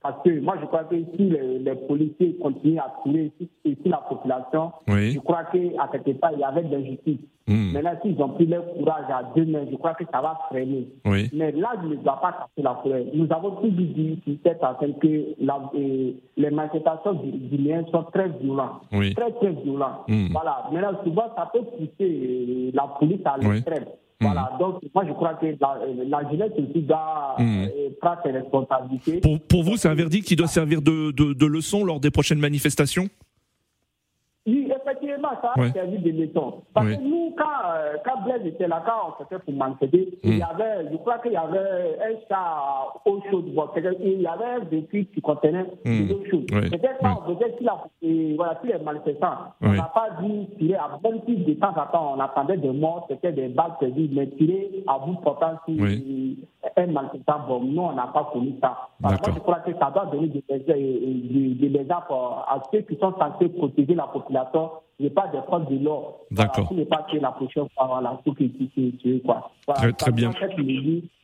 Parce 0.00 0.22
que 0.22 0.40
moi, 0.40 0.56
je 0.60 0.66
crois 0.66 0.84
que 0.84 0.96
si 0.96 1.22
les, 1.28 1.58
les 1.58 1.74
policiers 1.74 2.36
continuent 2.36 2.78
à 2.78 2.94
tuer, 3.04 3.32
si, 3.38 3.50
si 3.64 3.88
la 3.88 3.98
population, 3.98 4.72
je 4.88 5.18
crois 5.18 5.44
qu'à 5.44 5.88
quelque 5.92 6.18
part, 6.18 6.32
il 6.32 6.38
y 6.40 6.44
avait 6.44 6.62
de 6.62 6.74
l'injustice. 6.74 7.20
Hmm. 7.48 7.72
Maintenant, 7.72 7.92
s'ils 8.02 8.20
ont 8.20 8.30
pris 8.30 8.46
leur 8.46 8.64
courage 8.74 9.04
à 9.08 9.22
deux 9.36 9.44
mains, 9.44 9.64
je 9.70 9.76
crois 9.76 9.94
que 9.94 10.04
ça 10.12 10.20
va 10.20 10.38
freiner. 10.48 10.88
Mais 11.04 11.52
là, 11.52 11.74
je 11.82 11.88
ne 11.88 11.94
dois 11.96 12.20
pas 12.20 12.32
casser 12.32 12.62
la 12.62 12.74
forêt. 12.82 13.06
Nous 13.14 13.28
avons 13.30 13.52
toujours 13.52 13.70
dit 13.70 14.20
sur 14.24 14.34
cette 14.44 14.62
affaire 14.64 14.88
que 15.00 15.34
la, 15.40 15.60
euh, 15.74 16.12
les 16.36 16.50
manifestations 16.50 17.14
guinéennes 17.14 17.86
sont 17.92 18.04
très 18.12 18.28
violentes. 18.40 18.82
Très, 18.90 19.30
très 19.32 19.52
violentes. 19.62 20.08
Hmm. 20.08 20.28
Voilà. 20.32 20.64
Maintenant, 20.72 20.98
souvent, 21.04 21.26
ça 21.36 21.48
peut 21.52 21.62
pousser 21.62 21.90
euh, 22.00 22.70
la 22.74 22.88
police 22.98 23.20
à 23.24 23.38
l'extrême. 23.38 23.84
Voilà, 24.18 24.50
hmm. 24.54 24.58
donc 24.58 24.80
moi 24.94 25.04
je 25.06 25.12
crois 25.12 25.34
que 25.34 25.44
la, 25.60 25.78
la 26.08 26.30
jeunesse 26.30 26.52
aussi 26.56 26.80
doit 26.80 27.36
euh, 27.38 27.66
prendre 28.00 28.18
ses 28.24 28.30
responsabilités. 28.30 29.20
Pour, 29.20 29.38
pour 29.40 29.62
vous, 29.62 29.76
c'est 29.76 29.90
un 29.90 29.94
verdict 29.94 30.26
qui 30.26 30.36
doit 30.36 30.46
servir 30.46 30.80
de, 30.80 31.10
de, 31.10 31.34
de 31.34 31.46
leçon 31.46 31.84
lors 31.84 32.00
des 32.00 32.10
prochaines 32.10 32.38
manifestations? 32.38 33.08
Ça 35.42 35.52
a 35.56 35.72
servi 35.72 35.98
de 35.98 36.22
leçon. 36.22 36.62
Parce 36.74 36.86
que 36.88 37.00
nous, 37.02 37.34
quand, 37.36 37.44
euh, 37.74 37.96
quand 38.04 38.22
Blaise 38.22 38.46
était 38.46 38.68
là, 38.68 38.82
quand 38.84 39.14
on 39.14 39.22
s'était 39.22 39.38
pour 39.38 39.54
manquer, 39.54 40.18
il 40.22 40.36
y 40.36 40.38
mm. 40.38 40.42
avait, 40.42 40.90
je 40.90 40.96
crois 40.98 41.18
qu'il 41.18 41.32
y 41.32 41.36
avait 41.36 41.98
un 42.00 42.14
chat 42.28 42.92
au 43.04 43.20
chaud, 43.30 43.44
il 44.00 44.20
y 44.20 44.26
avait 44.26 44.44
un 44.44 44.64
véhicule 44.64 45.06
qui 45.10 45.20
contenait 45.20 45.66
mm. 45.84 46.08
l'eau 46.08 46.22
chaude. 46.30 46.46
Peut-être 46.50 46.98
quand 47.00 47.22
on 47.26 47.34
faisait 47.34 47.54
si, 47.58 48.34
voilà, 48.36 48.58
si 48.62 48.68
les 48.68 48.78
manifestants, 48.78 49.54
on 49.62 49.72
n'a 49.72 49.90
pas 49.94 50.08
dit 50.22 50.48
tirer 50.58 50.76
à 50.76 50.98
bon 51.02 51.18
titre 51.20 51.46
de 51.46 51.54
temps 51.54 51.74
en 51.76 51.86
temps, 51.92 52.14
on 52.16 52.20
attendait 52.20 52.56
des 52.56 52.70
morts, 52.70 53.06
c'était 53.08 53.32
des 53.32 53.48
balles 53.48 53.76
perdues, 53.78 54.08
mais 54.12 54.26
tirer 54.30 54.84
à 54.86 54.98
bout 54.98 55.16
portant 55.22 55.58
si 55.66 56.38
un 56.76 56.86
manifestant, 56.86 57.40
bon, 57.46 57.60
nous, 57.60 57.82
on 57.82 57.92
n'a 57.92 58.08
pas 58.08 58.28
connu 58.32 58.54
ça. 58.60 58.88
Moi, 59.00 59.12
je 59.34 59.38
crois 59.40 59.60
que 59.60 59.72
ça 59.78 59.90
doit 59.90 60.06
donner 60.06 60.28
des, 60.28 60.42
des, 60.48 61.68
des, 61.68 61.86
à 61.90 62.62
ceux 62.72 62.80
qui 62.80 62.96
sont 62.96 63.14
censés 63.18 63.48
protéger 63.48 63.94
la 63.94 64.06
population. 64.06 64.70
Il 64.98 65.06
n'y 65.06 65.12
a 65.12 65.14
pas 65.14 65.26
de 65.28 65.38
force 65.46 65.68
de 65.68 65.84
l'ordre. 65.84 66.20
D'accord. 66.30 66.68
Voilà, 66.68 66.82
n'est 66.82 66.88
pas 66.88 67.06
que 67.10 67.18
la 67.18 67.30
prochaine 67.30 67.66
fois, 67.74 67.86
voilà, 67.86 68.18
pour 68.24 68.34
qu'ils 68.34 68.50
puissent 68.50 68.98
tuer, 68.98 69.20
quoi. 69.24 69.50
Voilà, 69.66 69.80
très, 69.80 69.92
très 69.92 70.12
bien. 70.12 70.30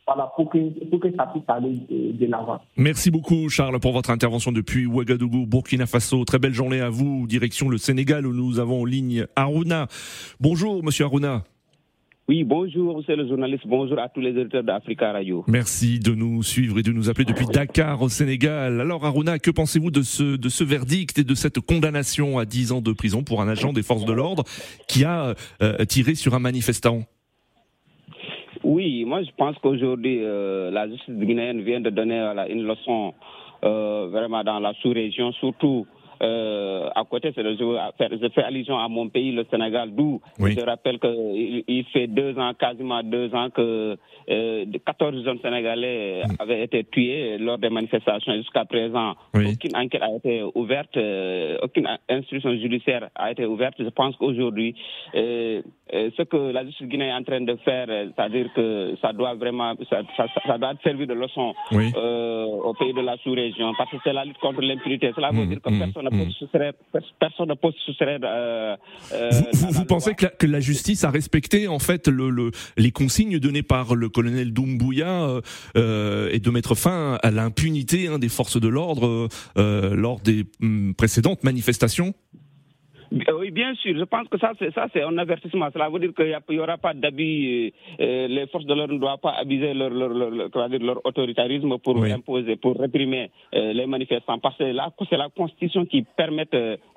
Voilà, 0.07 0.33
pour 0.37 0.51
que, 0.51 0.59
pour 0.91 1.01
que 1.01 1.15
ça 1.17 1.27
puisse 1.27 1.45
aller 1.49 1.79
de, 1.89 2.13
de 2.13 2.27
l'avant. 2.27 2.61
Merci 2.77 3.11
beaucoup, 3.11 3.49
Charles, 3.49 3.79
pour 3.81 3.93
votre 3.93 4.11
intervention 4.11 4.53
depuis 4.53 4.85
Ouagadougou, 4.85 5.47
Burkina 5.47 5.87
Faso. 5.87 6.25
Très 6.25 6.39
belle 6.39 6.53
journée 6.53 6.81
à 6.81 6.91
vous, 6.91 7.27
direction 7.27 7.69
le 7.69 7.79
Sénégal, 7.79 8.27
où 8.27 8.35
nous 8.35 8.59
avons 8.59 8.83
en 8.83 8.85
ligne 8.85 9.27
Aruna. 9.37 9.87
Bonjour, 10.41 10.83
monsieur 10.83 11.05
Aruna. 11.05 11.45
Oui, 12.29 12.45
bonjour, 12.45 13.03
c'est 13.05 13.17
le 13.17 13.27
journaliste. 13.27 13.65
Bonjour 13.67 13.99
à 13.99 14.09
tous 14.09 14.21
les 14.21 14.31
auditeurs 14.31 14.63
d'Africa 14.63 15.11
Radio. 15.11 15.45
Merci 15.49 15.99
de 15.99 16.15
nous 16.15 16.45
suivre 16.45 16.79
et 16.79 16.83
de 16.83 16.93
nous 16.93 17.11
appeler 17.11 17.25
depuis 17.25 17.47
Dakar 17.47 18.01
au 18.01 18.09
Sénégal. 18.09 18.81
Alors, 18.81 19.05
Aruna, 19.05 19.41
que 19.41 19.51
pensez-vous 19.51 19.91
de 19.91 20.03
ce, 20.03 20.37
de 20.37 20.49
ce 20.49 20.63
verdict 20.63 21.19
et 21.19 21.25
de 21.25 21.35
cette 21.35 21.59
condamnation 21.59 22.39
à 22.39 22.45
10 22.45 22.73
ans 22.73 22.81
de 22.81 22.93
prison 22.93 23.25
pour 23.25 23.43
un 23.43 23.49
agent 23.49 23.73
des 23.73 23.83
forces 23.83 24.05
de 24.05 24.13
l'ordre 24.13 24.45
qui 24.87 25.05
a 25.05 25.35
euh, 25.63 25.85
tiré 25.87 26.15
sur 26.15 26.35
un 26.35 26.39
manifestant? 26.39 27.01
Oui, 28.63 29.05
moi 29.05 29.25
je 29.25 29.31
pense 29.37 29.57
qu'aujourd'hui, 29.59 30.21
euh, 30.23 30.71
la 30.71 30.89
justice 30.89 31.15
guinéenne 31.15 31.63
vient 31.63 31.81
de 31.81 31.91
donner 31.91 32.21
une 32.49 32.63
leçon 32.63 33.15
euh, 33.65 34.07
vraiment 34.13 34.45
dans 34.45 34.61
la 34.61 34.73
sous-région, 34.75 35.33
surtout 35.33 35.89
euh, 36.23 36.89
à 36.95 37.05
côté, 37.05 37.33
c'est 37.35 37.43
je, 37.43 38.29
fais 38.35 38.43
allusion 38.43 38.79
à 38.79 38.89
mon 38.89 39.09
pays, 39.09 39.33
le 39.33 39.45
Sénégal, 39.51 39.91
d'où 39.95 40.21
je 40.39 40.65
rappelle 40.65 40.99
qu'il 40.99 41.65
il 41.67 41.85
fait 41.93 42.07
deux 42.07 42.39
ans, 42.39 42.53
quasiment 42.59 43.03
deux 43.03 43.35
ans 43.35 43.51
que 43.51 43.97
euh, 44.31 44.65
14 44.87 45.25
jeunes 45.25 45.41
Sénégalais 45.43 46.23
mm. 46.25 46.37
avaient 46.39 46.65
été 46.65 46.85
tués 46.85 47.39
lors 47.39 47.59
des 47.59 47.71
manifestations. 47.71 48.35
Jusqu'à 48.35 48.65
présent, 48.65 49.15
aucune 49.35 49.77
enquête 49.77 50.03
a 50.03 50.15
été 50.17 50.43
ouverte, 50.55 50.97
euh, 50.97 51.59
aucune 51.63 51.89
instruction 52.09 52.55
judiciaire 52.57 53.09
a 53.15 53.31
été 53.31 53.45
ouverte. 53.45 53.75
Je 53.79 53.89
pense 53.89 54.17
qu'aujourd'hui, 54.17 54.75
euh, 55.15 55.63
euh, 55.93 56.11
ce 56.17 56.23
que 56.23 56.37
la 56.37 56.65
justice 56.65 56.87
guinéenne 56.87 57.11
est 57.11 57.21
en 57.21 57.23
train 57.25 57.41
de 57.41 57.57
faire, 57.65 57.87
c'est-à-dire 57.89 58.47
que 58.55 58.95
ça 59.03 59.13
doit 59.13 59.35
vraiment, 59.35 59.75
ça, 59.91 60.03
ça, 60.17 60.27
ça 60.47 60.59
doit 60.59 60.73
servir 60.83 61.07
de 61.07 61.15
leçon 61.15 61.55
au 61.73 62.75
pays 62.75 62.93
de 62.93 63.01
la 63.01 63.17
sous-région, 63.19 63.73
parce 63.77 63.91
que 63.91 63.97
c'est 64.05 64.13
la 64.13 64.25
lutte 64.25 64.39
contre 64.39 64.61
l'impunité. 64.63 65.11
Cela 65.15 65.31
veut 65.31 65.45
mm. 65.45 65.49
dire 65.49 65.61
que 65.63 65.71
mm. 65.71 65.79
personne 65.79 66.09
personne 67.19 67.55
soustraire. 67.85 68.21
Euh, 68.23 68.77
euh, 69.13 69.31
vous, 69.53 69.71
vous, 69.71 69.85
pensez 69.85 70.15
que 70.15 70.25
la, 70.25 70.31
que 70.31 70.47
la, 70.47 70.61
justice 70.61 71.05
a 71.05 71.11
respecté 71.11 71.69
en 71.69 71.79
fait 71.79 72.09
le, 72.09 72.31
le, 72.31 72.51
les 72.77 72.93
consignes 72.93 73.39
données 73.39 73.63
par 73.63 73.95
le 73.95 74.09
colonel 74.09 74.53
Doumbouya 74.53 75.41
euh, 75.77 76.29
et 76.33 76.39
de 76.39 76.51
mettre 76.51 76.75
fin 76.75 77.19
à 77.23 77.31
l'impunité 77.31 78.09
hein, 78.09 78.19
des 78.19 78.29
forces 78.29 78.61
de 78.61 78.69
l'ordre 78.69 79.29
euh, 79.57 79.95
lors 79.95 80.21
des 80.21 80.47
hum, 80.61 80.95
précédentes 80.95 81.45
manifestations? 81.45 82.15
Oui, 83.39 83.51
bien 83.51 83.75
sûr. 83.75 83.97
Je 83.97 84.05
pense 84.05 84.29
que 84.29 84.39
ça, 84.39 84.53
c'est 84.59 84.73
ça, 84.73 84.87
c'est 84.93 85.03
un 85.03 85.17
avertissement. 85.19 85.69
Cela 85.73 85.89
veut 85.89 85.99
dire 85.99 86.15
qu'il 86.15 86.57
n'y 86.57 86.59
aura 86.61 86.79
pas 86.79 86.95
d'abus. 86.95 87.73
Euh, 88.01 88.29
les 88.29 88.47
forces 88.47 88.65
de 88.65 88.75
l'ordre 88.75 88.95
ne 88.95 88.99
doivent 88.99 89.19
pas 89.19 89.35
abuser 89.39 89.75
leur, 89.75 89.91
leur, 89.91 90.09
leur, 90.11 90.31
leur 90.31 91.07
autoritarisme 91.07 91.79
pour 91.79 92.03
imposer, 92.05 92.57
pour 92.57 92.79
réprimer 92.79 93.31
euh, 93.55 93.73
les 93.73 93.87
manifestants. 93.87 94.39
Parce 94.39 94.57
que 94.57 94.65
là, 94.65 94.91
c'est 95.09 95.17
la 95.17 95.29
Constitution 95.29 95.85
qui 95.87 96.03
permet 96.03 96.49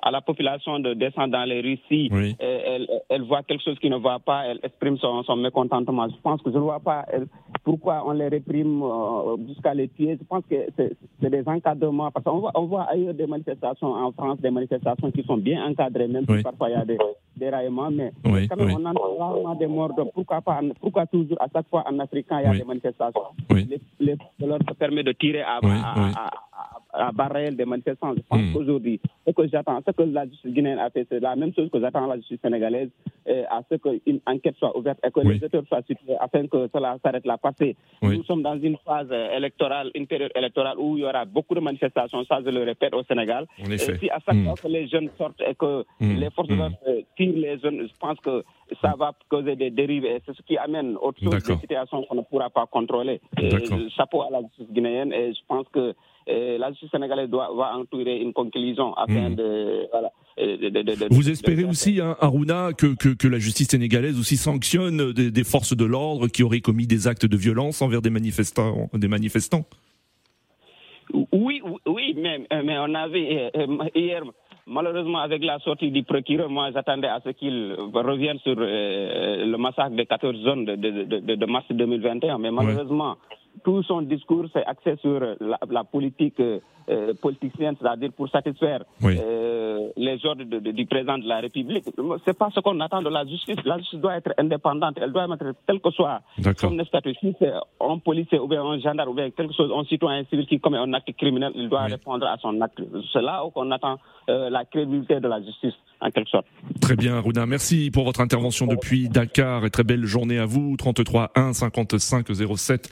à 0.02 0.10
la 0.10 0.20
population 0.20 0.78
de 0.78 0.94
descendre 0.94 1.32
dans 1.32 1.44
les 1.44 1.60
rues 1.60 1.78
si 1.88 2.10
elle, 2.38 2.88
elle, 3.08 3.22
voit 3.22 3.42
quelque 3.42 3.62
chose 3.62 3.78
qui 3.78 3.90
ne 3.90 3.96
va 3.96 4.18
pas, 4.18 4.44
elle 4.46 4.60
exprime 4.62 4.98
son, 4.98 5.22
son 5.22 5.36
mécontentement. 5.36 6.08
Je 6.08 6.20
pense 6.22 6.42
que 6.42 6.50
je 6.50 6.56
ne 6.56 6.62
vois 6.62 6.80
pas 6.80 7.04
pourquoi 7.64 8.02
on 8.06 8.12
les 8.12 8.28
réprime 8.28 8.82
jusqu'à 9.48 9.74
les 9.74 9.88
tuer. 9.88 10.16
Je 10.18 10.24
pense 10.26 10.44
que 10.48 10.56
c'est 10.76 11.30
des 11.30 11.42
encadrements. 11.46 12.10
Parce 12.10 12.24
qu'on 12.24 12.38
voit, 12.38 12.52
on 12.54 12.64
voit 12.64 12.84
ailleurs 12.84 13.14
des 13.14 13.26
manifestations 13.26 13.92
en 13.92 14.12
France, 14.12 14.40
des 14.40 14.50
manifestations 14.50 15.10
qui 15.10 15.22
sont 15.22 15.36
bien 15.36 15.64
encadrées 15.66 16.05
même 16.08 16.24
si 16.26 16.42
parfois 16.42 16.70
il 16.70 16.72
y 16.72 16.76
a 16.76 16.84
des 16.84 16.98
déraillements, 17.36 17.90
mais 17.90 18.12
quand 18.24 18.56
même, 18.56 18.76
on 18.76 18.84
a 18.86 18.92
rarement 19.18 19.54
des 19.54 19.66
morts. 19.66 19.92
pourquoi, 20.14 20.40
pas, 20.40 20.60
pourquoi 20.80 21.06
toujours, 21.06 21.36
à 21.40 21.46
chaque 21.52 21.68
fois 21.68 21.84
en 21.86 21.98
Afrique, 21.98 22.26
il 22.30 22.42
y 22.42 22.46
a 22.46 22.52
des 22.54 22.64
manifestations 22.64 23.20
Les, 23.50 23.80
les, 24.00 24.16
ça 24.66 24.74
permet 24.78 25.02
de 25.02 25.12
tirer 25.12 25.42
à, 25.42 25.58
à 25.58 26.75
Barrel 27.12 27.56
des 27.56 27.64
manifestants. 27.64 28.14
Je 28.14 28.22
pense 28.28 28.40
hmm. 28.40 28.52
qu'aujourd'hui, 28.52 29.00
ce 29.26 29.32
que 29.32 29.48
j'attends, 29.48 29.80
ce 29.86 29.92
que 29.92 30.02
la 30.02 30.26
justice 30.26 30.52
guinéenne 30.52 30.78
a 30.78 30.90
fait, 30.90 31.06
c'est 31.10 31.20
la 31.20 31.36
même 31.36 31.52
chose 31.54 31.70
que 31.70 31.80
j'attends 31.80 32.06
la 32.06 32.16
justice 32.16 32.38
sénégalaise 32.42 32.90
à 33.50 33.60
ce 33.68 33.74
qu'une 33.76 34.20
enquête 34.26 34.54
soit 34.56 34.76
ouverte 34.76 34.98
et 35.04 35.10
que 35.10 35.20
les 35.20 35.42
auteurs 35.42 35.64
soient 35.68 35.82
situés 35.82 36.14
afin 36.20 36.46
que 36.46 36.68
cela 36.72 36.96
s'arrête 37.02 37.26
là. 37.26 37.36
Parce 37.36 37.56
que 37.56 37.74
nous 38.02 38.22
sommes 38.24 38.42
dans 38.42 38.58
une 38.58 38.76
phase 38.84 39.10
électorale, 39.10 39.90
une 39.94 40.06
période 40.06 40.30
électorale 40.34 40.78
où 40.78 40.96
il 40.96 41.02
y 41.02 41.04
aura 41.04 41.24
beaucoup 41.24 41.54
de 41.54 41.60
manifestations, 41.60 42.24
ça 42.24 42.38
je 42.44 42.50
le 42.50 42.62
répète, 42.62 42.94
au 42.94 43.02
Sénégal. 43.02 43.46
Et 43.58 43.78
si 43.78 44.10
à 44.10 44.18
chaque 44.24 44.36
hmm. 44.36 44.44
fois 44.44 44.54
que 44.54 44.68
les 44.68 44.86
jeunes 44.88 45.10
sortent 45.18 45.40
et 45.40 45.54
que 45.54 45.84
hmm. 46.00 46.16
les 46.16 46.30
forces 46.30 46.48
de 46.48 46.54
l'ordre 46.54 46.76
tirent 47.16 47.36
les 47.36 47.58
jeunes, 47.58 47.82
je 47.82 47.98
pense 47.98 48.18
que 48.20 48.44
ça 48.80 48.94
va 48.98 49.12
causer 49.28 49.56
des 49.56 49.70
dérives 49.70 50.04
et 50.04 50.20
c'est 50.24 50.34
ce 50.34 50.42
qui 50.42 50.56
amène 50.56 50.96
autre 51.00 51.20
chose, 51.22 51.42
des 51.42 51.56
situations 51.56 52.04
qu'on 52.04 52.16
ne 52.16 52.22
pourra 52.22 52.50
pas 52.50 52.66
contrôler. 52.66 53.20
chapeau 53.96 54.22
à 54.22 54.30
la 54.30 54.40
justice 54.42 54.70
guinéenne 54.70 55.12
et 55.12 55.32
je 55.32 55.40
pense 55.46 55.66
que 55.68 55.94
la 56.26 56.70
justice 56.70 56.90
sénégalaise 56.90 57.28
doit, 57.28 57.50
va 57.56 57.76
entourer 57.76 58.18
une 58.18 58.32
conclusion 58.32 58.94
afin 58.94 59.30
hmm. 59.30 59.34
de, 59.36 59.88
voilà, 59.90 60.10
Vous 61.10 61.30
espérez 61.30 61.64
aussi, 61.64 62.00
hein, 62.00 62.16
Aruna, 62.20 62.70
que, 62.72 62.94
que, 62.94 63.10
que, 63.14 63.28
la 63.28 63.38
justice 63.38 63.68
sénégalaise 63.68 64.18
aussi 64.18 64.36
sanctionne 64.36 65.12
des, 65.12 65.30
des 65.30 65.44
forces 65.44 65.76
de 65.76 65.84
l'ordre 65.84 66.28
qui 66.28 66.42
auraient 66.42 66.60
commis 66.60 66.86
des 66.86 67.06
actes 67.08 67.26
de 67.26 67.36
violence 67.36 67.82
envers 67.82 68.02
des 68.02 68.10
manifestants, 68.10 68.88
des 68.92 69.08
manifestants? 69.08 69.64
Oui, 71.32 71.62
oui, 71.86 72.14
mais, 72.16 72.46
mais 72.64 72.78
on 72.78 72.94
avait 72.94 73.50
euh, 73.54 73.66
hier 73.94 74.22
Malheureusement, 74.68 75.18
avec 75.18 75.44
la 75.44 75.60
sortie 75.60 75.92
du 75.92 76.02
procureur, 76.02 76.50
moi, 76.50 76.70
j'attendais 76.72 77.06
à 77.06 77.20
ce 77.24 77.30
qu'il 77.30 77.72
revienne 77.94 78.38
sur 78.40 78.56
euh, 78.58 79.44
le 79.46 79.56
massacre 79.58 79.94
des 79.94 80.06
14 80.06 80.36
zones 80.42 80.64
de, 80.64 80.74
de, 80.74 81.34
de, 81.36 81.46
mars 81.46 81.66
2021. 81.70 82.38
Mais 82.38 82.50
malheureusement, 82.50 83.16
tout 83.64 83.82
son 83.82 84.02
discours 84.02 84.46
s'est 84.52 84.64
axé 84.64 84.96
sur 85.00 85.20
la, 85.40 85.84
politique 85.84 86.40
euh, 86.40 87.14
politicienne, 87.20 87.74
c'est-à-dire 87.80 88.12
pour 88.12 88.28
satisfaire 88.28 88.84
euh, 89.02 89.88
les 89.96 90.24
ordres 90.24 90.44
du 90.44 90.86
président 90.86 91.18
de 91.18 91.26
la 91.26 91.40
République. 91.40 91.84
C'est 92.24 92.38
pas 92.38 92.48
ce 92.54 92.60
qu'on 92.60 92.78
attend 92.80 93.02
de 93.02 93.08
la 93.08 93.24
justice. 93.24 93.56
La 93.64 93.78
justice 93.78 94.00
doit 94.00 94.16
être 94.16 94.32
indépendante. 94.38 94.96
Elle 95.00 95.12
doit 95.12 95.24
être 95.24 95.54
tel 95.66 95.80
que 95.80 95.90
soit 95.90 96.20
son 96.58 96.84
statut. 96.84 97.14
Si 97.20 97.34
c'est 97.38 97.52
un 97.80 97.98
policier 97.98 98.38
ou 98.38 98.46
bien 98.46 98.62
un 98.62 98.78
gendarme 98.78 99.10
ou 99.10 99.14
bien 99.14 99.30
quelque 99.30 99.54
chose, 99.54 99.72
un 99.74 99.84
citoyen 99.84 100.24
civil 100.24 100.46
qui 100.46 100.60
commet 100.60 100.78
un 100.78 100.92
acte 100.92 101.12
criminel, 101.16 101.52
il 101.54 101.68
doit 101.68 101.82
répondre 101.82 102.26
à 102.26 102.36
son 102.38 102.60
acte. 102.60 102.80
C'est 103.12 103.22
là 103.22 103.42
qu'on 103.52 103.70
attend 103.70 103.98
euh, 104.28 104.50
la 104.50 104.64
crédibilité 104.64 105.20
de 105.20 105.28
la 105.28 105.42
justice, 105.42 105.74
en 106.00 106.10
quelque 106.10 106.30
sorte. 106.30 106.46
Très 106.80 106.96
bien, 106.96 107.20
Runa. 107.20 107.46
Merci 107.46 107.90
pour 107.90 108.04
votre 108.04 108.20
intervention 108.20 108.66
depuis 108.66 109.08
Dakar 109.08 109.64
et 109.64 109.70
très 109.70 109.84
belle 109.84 110.04
journée 110.04 110.38
à 110.38 110.46
vous. 110.46 110.76
33 110.76 111.32
1 111.34 111.52
55 111.52 112.26
07 112.56 112.88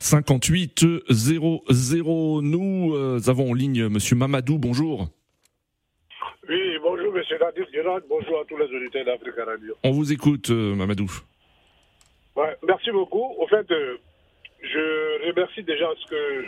58 0.00 0.86
00. 1.10 2.42
Nous 2.42 2.94
euh, 2.94 3.20
avons 3.26 3.50
en 3.50 3.54
ligne 3.54 3.88
Monsieur 3.88 4.16
Mamadou. 4.16 4.58
Bonjour. 4.58 5.08
Oui, 6.48 6.60
bonjour 6.82 7.12
Monsieur 7.12 7.38
Nadir 7.38 7.66
Gérard. 7.72 8.00
Bonjour 8.08 8.40
à 8.40 8.44
tous 8.48 8.56
les 8.56 8.66
auditeurs 8.66 9.04
d'Africa 9.04 9.44
Radio. 9.44 9.74
On 9.82 9.90
vous 9.90 10.12
écoute, 10.12 10.50
euh, 10.50 10.74
Mamadou. 10.74 11.10
Ouais, 12.36 12.56
merci 12.66 12.90
beaucoup. 12.90 13.34
Au 13.38 13.46
fait, 13.46 13.66
je 14.62 15.28
remercie 15.28 15.62
déjà 15.62 15.86
ce 16.02 16.10
que 16.10 16.44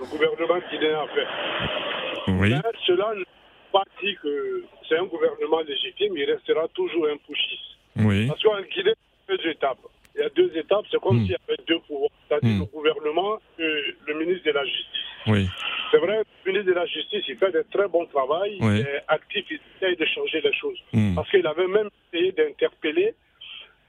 le 0.00 0.06
gouvernement 0.10 0.60
guinéen 0.70 1.00
a 1.00 1.06
fait. 1.08 1.26
Oui. 2.28 2.54
cela 2.86 3.12
pas 3.72 3.84
dit 4.02 4.16
que 4.22 4.64
c'est 4.88 4.98
un 4.98 5.04
gouvernement 5.04 5.60
légitime, 5.60 6.16
il 6.16 6.24
restera 6.24 6.68
toujours 6.68 7.06
un 7.06 7.16
pushiste. 7.16 7.70
Oui. 7.96 8.26
Parce 8.28 8.42
qu'en 8.42 8.60
Guinée, 8.62 8.94
il 9.28 9.32
y 9.32 9.34
a 9.34 9.36
deux 9.36 9.50
étapes. 9.50 9.78
Il 10.14 10.20
y 10.20 10.24
a 10.24 10.28
deux 10.30 10.50
étapes, 10.56 10.84
c'est 10.90 11.00
comme 11.00 11.18
hmm. 11.18 11.22
s'il 11.22 11.30
y 11.32 11.36
avait 11.48 11.62
deux 11.66 11.78
pouvoirs, 11.80 12.10
c'est-à-dire 12.28 12.56
hmm. 12.56 12.60
le 12.60 12.64
gouvernement 12.66 13.38
et 13.58 13.82
le 14.06 14.18
ministre 14.18 14.44
de 14.46 14.50
la 14.52 14.64
Justice. 14.64 15.06
Oui. 15.26 15.48
C'est 15.90 15.98
vrai, 15.98 16.22
le 16.44 16.52
ministre 16.52 16.68
de 16.70 16.74
la 16.74 16.86
Justice, 16.86 17.24
il 17.28 17.36
fait 17.36 17.52
de 17.52 17.64
très 17.70 17.88
bon 17.88 18.06
travail, 18.06 18.58
il 18.60 18.80
est 18.80 19.02
actif, 19.08 19.44
il 19.50 19.60
essaye 19.76 19.96
de 19.96 20.04
changer 20.06 20.40
les 20.40 20.52
choses. 20.52 20.78
Hmm. 20.92 21.14
Parce 21.14 21.30
qu'il 21.30 21.46
avait 21.46 21.66
même 21.66 21.88
essayé 22.12 22.32
d'interpeller 22.32 23.14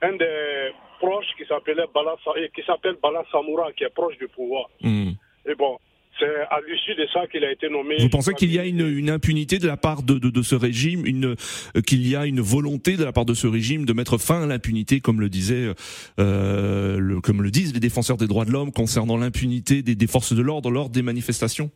un 0.03 0.13
des 0.13 0.71
proches 0.99 1.27
qui 1.37 1.45
s'appelait 1.45 1.85
Bala, 1.93 2.15
qui 2.55 2.63
s'appelle 2.63 2.97
Bala 3.01 3.23
Samoura, 3.31 3.71
qui 3.73 3.83
est 3.83 3.93
proche 3.93 4.17
du 4.17 4.27
pouvoir. 4.27 4.69
Et 4.83 5.55
bon, 5.55 5.77
c'est 6.21 6.35
à 6.49 6.59
l'issue 6.67 6.95
de 6.95 7.07
ça 7.11 7.25
qu'il 7.27 7.43
a 7.43 7.51
été 7.51 7.67
nommé. 7.69 7.97
Vous 7.97 8.09
pensez 8.09 8.33
qu'il 8.33 8.53
y 8.53 8.59
a 8.59 8.65
une, 8.65 8.87
une, 8.87 9.09
impunité 9.09 9.57
de 9.57 9.67
la 9.67 9.77
part 9.77 10.03
de, 10.03 10.19
de, 10.19 10.29
de 10.29 10.41
ce 10.41 10.55
régime, 10.55 11.05
une, 11.05 11.35
euh, 11.75 11.81
qu'il 11.81 12.07
y 12.07 12.15
a 12.15 12.25
une 12.25 12.41
volonté 12.41 12.95
de 12.95 13.03
la 13.03 13.11
part 13.11 13.25
de 13.25 13.33
ce 13.33 13.47
régime 13.47 13.85
de 13.85 13.93
mettre 13.93 14.17
fin 14.17 14.43
à 14.43 14.45
l'impunité, 14.45 14.99
comme 14.99 15.19
le 15.19 15.29
disait, 15.29 15.73
euh, 16.19 16.97
le, 16.99 17.21
comme 17.21 17.41
le 17.41 17.49
disent 17.49 17.73
les 17.73 17.79
défenseurs 17.79 18.17
des 18.17 18.27
droits 18.27 18.45
de 18.45 18.51
l'homme 18.51 18.71
concernant 18.71 19.17
l'impunité 19.17 19.81
des, 19.81 19.95
des, 19.95 20.07
forces 20.07 20.33
de 20.33 20.41
l'ordre 20.41 20.69
lors 20.69 20.89
des 20.89 21.01
manifestations? 21.01 21.71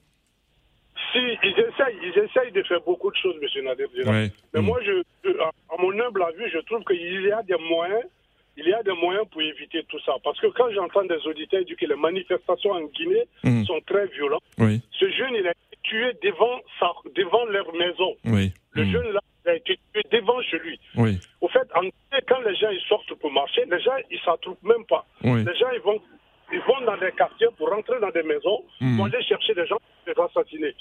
Si, 1.11 1.19
ils 1.19 1.49
essayent, 1.49 1.97
ils 2.03 2.19
essayent 2.19 2.51
de 2.51 2.63
faire 2.63 2.81
beaucoup 2.85 3.09
de 3.09 3.15
choses, 3.15 3.35
M. 3.41 3.65
Nader. 3.65 3.85
Mais 4.05 4.61
mm. 4.61 4.63
moi, 4.63 4.79
je, 4.85 5.01
à 5.39 5.81
mon 5.81 5.91
humble 5.91 6.23
avis, 6.23 6.49
je 6.53 6.59
trouve 6.59 6.83
qu'il 6.83 7.01
y 7.01 7.31
a 7.31 7.41
des 7.43 7.55
moyens 7.69 8.03
il 8.57 8.67
y 8.67 8.73
a 8.73 8.83
des 8.83 8.93
moyens 8.93 9.25
pour 9.31 9.41
éviter 9.41 9.83
tout 9.89 9.99
ça. 10.05 10.13
Parce 10.23 10.39
que 10.39 10.47
quand 10.47 10.71
j'entends 10.71 11.03
des 11.05 11.19
auditeurs 11.27 11.63
dire 11.65 11.75
que 11.75 11.85
les 11.85 11.95
manifestations 11.95 12.71
en 12.71 12.83
Guinée 12.83 13.27
mhm. 13.43 13.65
sont 13.65 13.81
très 13.85 14.07
violentes, 14.07 14.43
ce 14.57 15.09
jeune, 15.11 15.35
il 15.35 15.47
a 15.47 15.51
été 15.51 15.77
tué 15.83 16.11
devant, 16.23 16.59
sa, 16.79 16.91
devant 17.15 17.45
leur 17.45 17.71
maison. 17.73 18.15
Le 18.23 18.83
mhm. 18.83 18.91
jeune, 18.91 19.11
là, 19.11 19.19
il 19.45 19.49
a 19.49 19.55
été 19.55 19.79
tué 19.93 20.01
devant 20.11 20.41
chez 20.41 20.59
lui. 20.59 20.79
Au 21.41 21.47
fait, 21.47 21.67
en 21.75 21.81
quand 22.27 22.41
les 22.41 22.55
gens 22.55 22.69
ils 22.69 22.81
sortent 22.87 23.13
pour 23.15 23.31
marcher, 23.31 23.65
les 23.69 23.81
gens, 23.81 23.95
ils 24.09 24.17
ne 24.17 24.21
s'en 24.21 24.37
même 24.63 24.85
pas. 24.85 25.05
Les 25.21 25.55
gens, 25.55 25.69
ils 25.73 25.81
vont, 25.81 25.99
ils 26.51 26.61
vont 26.61 26.85
dans 26.85 26.97
des 26.97 27.11
quartiers 27.11 27.47
pour 27.57 27.69
rentrer 27.69 27.99
dans 27.99 28.11
des 28.11 28.23
maisons, 28.23 28.63
mhm. 28.79 28.95
pour 28.95 29.05
aller 29.05 29.23
chercher 29.23 29.53
des 29.53 29.65
gens 29.67 29.77
pour 29.77 30.13
les 30.13 30.23
assassiner. 30.23 30.73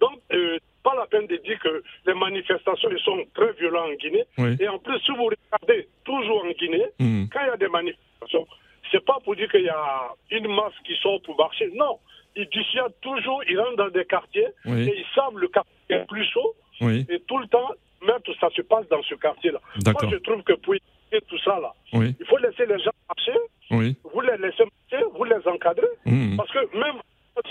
Donc, 0.00 0.20
euh, 0.32 0.58
pas 0.84 0.94
la 0.94 1.06
peine 1.06 1.26
de 1.26 1.36
dire 1.36 1.58
que 1.58 1.82
les 2.06 2.14
manifestations 2.14 2.90
ils 2.90 3.00
sont 3.00 3.24
très 3.34 3.52
violentes 3.54 3.90
en 3.90 3.94
Guinée. 3.94 4.24
Et 4.60 4.68
en 4.68 4.78
plus, 4.78 5.00
si 5.00 5.10
vous 5.16 5.24
regardez 5.24 5.88
toujours 6.04 6.44
en 6.44 6.50
Guinée, 6.50 6.86
hmm. 7.00 7.24
quand 7.32 7.40
il 7.42 7.48
y 7.48 7.50
a 7.50 7.56
des 7.56 7.68
manifestations, 7.68 8.46
c'est 8.92 9.04
pas 9.04 9.18
pour 9.24 9.34
dire 9.34 9.50
qu'il 9.50 9.64
y 9.64 9.68
a 9.68 10.14
une 10.30 10.54
masse 10.54 10.74
qui 10.86 10.94
sort 11.02 11.20
pour 11.22 11.36
marcher. 11.36 11.70
Non. 11.74 11.98
Ils 12.36 12.48
dissuadent 12.48 13.00
toujours, 13.00 13.42
ils 13.48 13.58
rentrent 13.58 13.76
dans 13.76 13.88
des 13.88 14.04
quartiers 14.04 14.48
et 14.66 14.70
ils 14.70 15.06
savent 15.14 15.36
le 15.36 15.48
quartier 15.48 15.72
est 15.88 16.06
plus 16.06 16.24
chaud. 16.32 16.54
Et 16.80 17.20
tout 17.26 17.38
le 17.38 17.46
temps, 17.48 17.70
même 18.06 18.20
tout 18.24 18.34
ça 18.40 18.48
se 18.54 18.62
passe 18.62 18.86
dans 18.88 19.02
ce 19.02 19.14
quartier-là. 19.14 19.60
Moi, 19.86 20.10
je 20.10 20.16
trouve 20.18 20.42
que 20.42 20.52
pour 20.54 20.74
éviter 20.74 21.26
tout 21.28 21.38
ça, 21.38 21.58
là, 21.60 21.72
il 21.92 22.26
faut 22.26 22.38
laisser 22.38 22.66
les 22.66 22.78
gens 22.78 22.90
marcher. 23.08 23.38
Vous 23.70 24.20
les 24.20 24.36
laissez 24.36 24.64
marcher, 24.64 25.06
vous 25.14 25.24
les 25.24 25.48
encadrez. 25.48 25.88
Hmm. 26.04 26.36
Parce 26.36 26.50
que 26.52 26.76
même 26.76 27.00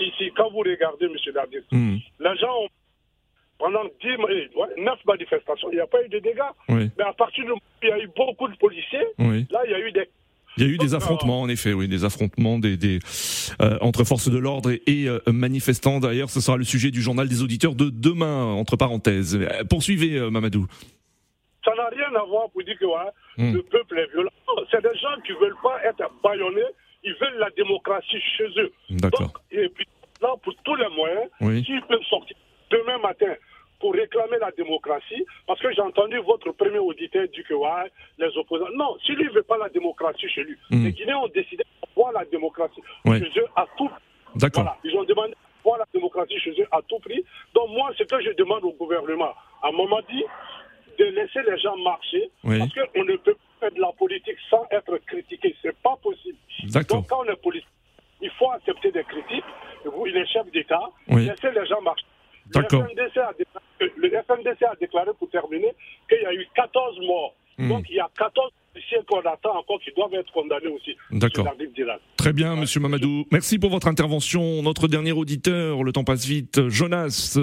ici, 0.00 0.30
quand 0.36 0.50
vous 0.50 0.60
regardez, 0.60 1.06
M. 1.06 1.16
Dardir, 1.34 1.62
hmm. 1.70 1.96
les 2.20 2.36
gens 2.36 2.62
ont 2.62 2.68
pendant 3.58 3.84
10, 3.84 4.08
9 4.18 4.28
eh, 4.30 5.06
manifestations, 5.06 5.68
il 5.70 5.76
n'y 5.76 5.80
a 5.80 5.86
pas 5.86 6.04
eu 6.04 6.08
de 6.08 6.18
dégâts. 6.18 6.42
Mais 6.68 7.04
à 7.04 7.12
partir 7.12 7.44
du 7.44 7.50
moment 7.50 7.60
où 7.60 7.86
il 7.86 7.88
y 7.88 7.92
a 7.92 7.98
eu 7.98 8.10
beaucoup 8.16 8.48
de 8.48 8.56
policiers, 8.56 9.06
là, 9.18 9.62
il 9.64 9.70
y 9.70 9.74
a 9.74 9.80
eu 9.80 9.92
des 9.92 10.08
il 10.56 10.62
y 10.62 10.66
a 10.66 10.72
eu 10.72 10.78
des 10.78 10.94
affrontements, 10.94 11.42
en 11.42 11.48
effet, 11.48 11.72
oui, 11.72 11.88
des 11.88 12.04
affrontements 12.04 12.60
des, 12.60 12.76
des 12.76 13.00
euh, 13.60 13.76
entre 13.80 14.04
forces 14.04 14.30
de 14.30 14.38
l'ordre 14.38 14.70
et, 14.70 15.08
euh, 15.08 15.18
manifestants. 15.26 15.98
D'ailleurs, 15.98 16.30
ce 16.30 16.40
sera 16.40 16.56
le 16.56 16.62
sujet 16.62 16.92
du 16.92 17.02
journal 17.02 17.28
des 17.28 17.42
auditeurs 17.42 17.74
de 17.74 17.90
demain, 17.90 18.44
entre 18.44 18.76
parenthèses. 18.76 19.34
Euh, 19.34 19.64
poursuivez, 19.68 20.30
Mamadou. 20.30 20.66
Ça 21.64 21.72
n'a 21.76 21.88
rien 21.88 22.14
à 22.14 22.24
voir 22.24 22.50
pour 22.50 22.62
dire 22.62 22.78
que 22.78 22.84
hmm. 23.42 23.52
le 23.52 23.62
peuple 23.62 23.98
est 23.98 24.12
violent. 24.12 24.30
C'est 24.70 24.82
des 24.82 24.96
gens 24.96 25.20
qui 25.26 25.32
ne 25.32 25.38
veulent 25.38 25.56
pas 25.60 25.82
être 25.84 26.08
baillonnés, 26.22 26.60
ils 27.02 27.14
veulent 27.20 27.38
la 27.40 27.50
démocratie 27.50 28.20
chez 28.36 28.46
eux. 28.58 28.72
D'accord. 28.90 29.32
Et 29.50 29.68
puis 29.70 29.88
là, 30.22 30.34
pour 30.42 30.54
tous 30.62 30.76
les 30.76 30.88
moyens, 30.94 31.64
s'ils 31.64 31.82
peuvent 31.88 31.98
sortir 32.08 32.36
demain 32.74 32.98
matin 32.98 33.34
pour 33.80 33.92
réclamer 33.92 34.38
la 34.40 34.50
démocratie, 34.52 35.26
parce 35.46 35.60
que 35.60 35.72
j'ai 35.72 35.82
entendu 35.82 36.18
votre 36.20 36.52
premier 36.52 36.78
auditeur 36.78 37.26
dire 37.28 37.44
que 37.46 37.54
les 38.18 38.36
opposants. 38.38 38.72
Non, 38.74 38.96
si 39.04 39.12
lui 39.12 39.24
ne 39.24 39.30
veut 39.30 39.42
pas 39.42 39.58
la 39.58 39.68
démocratie 39.68 40.28
chez 40.28 40.42
lui, 40.42 40.56
hmm. 40.70 40.84
les 40.84 40.92
Guinéens 40.92 41.18
ont 41.18 41.28
décidé 41.28 41.64
voir 41.94 42.12
la 42.12 42.24
démocratie 42.24 42.80
chez 43.04 43.40
eux 43.40 43.46
à 43.56 43.66
tout 43.76 43.88
prix. 43.88 44.02
D'accord. 44.36 44.76
Ils 44.84 44.96
ont 44.96 45.04
demandé 45.04 45.34
voir 45.62 45.78
la 45.78 45.86
démocratie 45.92 46.38
chez 46.38 46.52
eux 46.60 46.66
à 46.72 46.80
tout 46.88 46.98
prix. 47.00 47.24
Donc 47.54 47.70
moi, 47.70 47.90
ce 47.98 48.04
que 48.04 48.20
je 48.22 48.30
demande 48.32 48.64
au 48.64 48.72
gouvernement, 48.72 49.32
à 49.62 49.68
un 49.68 49.72
moment 49.72 50.00
dit, 50.08 50.24
de 50.98 51.04
laisser 51.04 51.42
les 51.48 51.58
gens 51.58 51.76
marcher, 51.76 52.30
parce 52.42 52.72
qu'on 52.72 53.04
ne 53.04 53.16
peut 53.16 53.34
pas 53.34 53.66
faire 53.66 53.72
de 53.72 53.80
la 53.80 53.92
politique 53.92 54.38
sans 54.48 54.66
être 54.70 54.96
critiqué. 55.06 55.54
C'est 55.60 55.76
pas 55.78 55.96
possible. 56.02 56.38
Donc 56.88 57.08
quand 57.08 57.24
on 57.26 57.30
est 57.30 57.36
politique, 57.42 57.68
il 58.20 58.30
faut 58.30 58.50
accepter 58.50 58.92
des 58.92 59.04
critiques. 59.04 59.44
Vous, 59.84 60.06
il 60.06 60.16
est 60.16 60.26
chef 60.26 60.50
d'État, 60.52 60.80
laissez 61.08 61.50
les 61.50 61.66
gens 61.66 61.82
marcher. 61.82 62.06
Le 62.52 64.10
FNDC, 64.22 64.62
a 64.62 64.74
déclaré, 64.80 65.10
pour 65.18 65.30
terminer, 65.30 65.74
qu'il 66.08 66.22
y 66.22 66.26
a 66.26 66.34
eu 66.34 66.46
14 66.54 67.00
morts. 67.06 67.34
Hmm. 67.58 67.68
Donc 67.68 67.86
il 67.88 67.96
y 67.96 68.00
a 68.00 68.10
14 68.16 68.50
policiers 68.72 68.98
qu'on 69.08 69.20
attend 69.20 69.56
encore 69.56 69.80
qui 69.80 69.90
doivent 69.96 70.14
être 70.14 70.32
condamnés 70.32 70.68
aussi. 70.68 70.96
D'accord. 71.10 71.46
Très 72.16 72.32
bien, 72.32 72.56
Monsieur 72.56 72.80
Mamadou. 72.80 73.24
Merci 73.30 73.58
pour 73.58 73.70
votre 73.70 73.86
intervention. 73.86 74.62
Notre 74.62 74.88
dernier 74.88 75.12
auditeur, 75.12 75.82
le 75.84 75.92
temps 75.92 76.04
passe 76.04 76.26
vite, 76.26 76.68
Jonas 76.68 77.38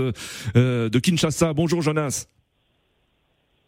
euh, 0.55 0.89
de 0.89 0.99
Kinshasa. 0.99 1.53
Bonjour 1.53 1.81
Jonas. 1.81 2.27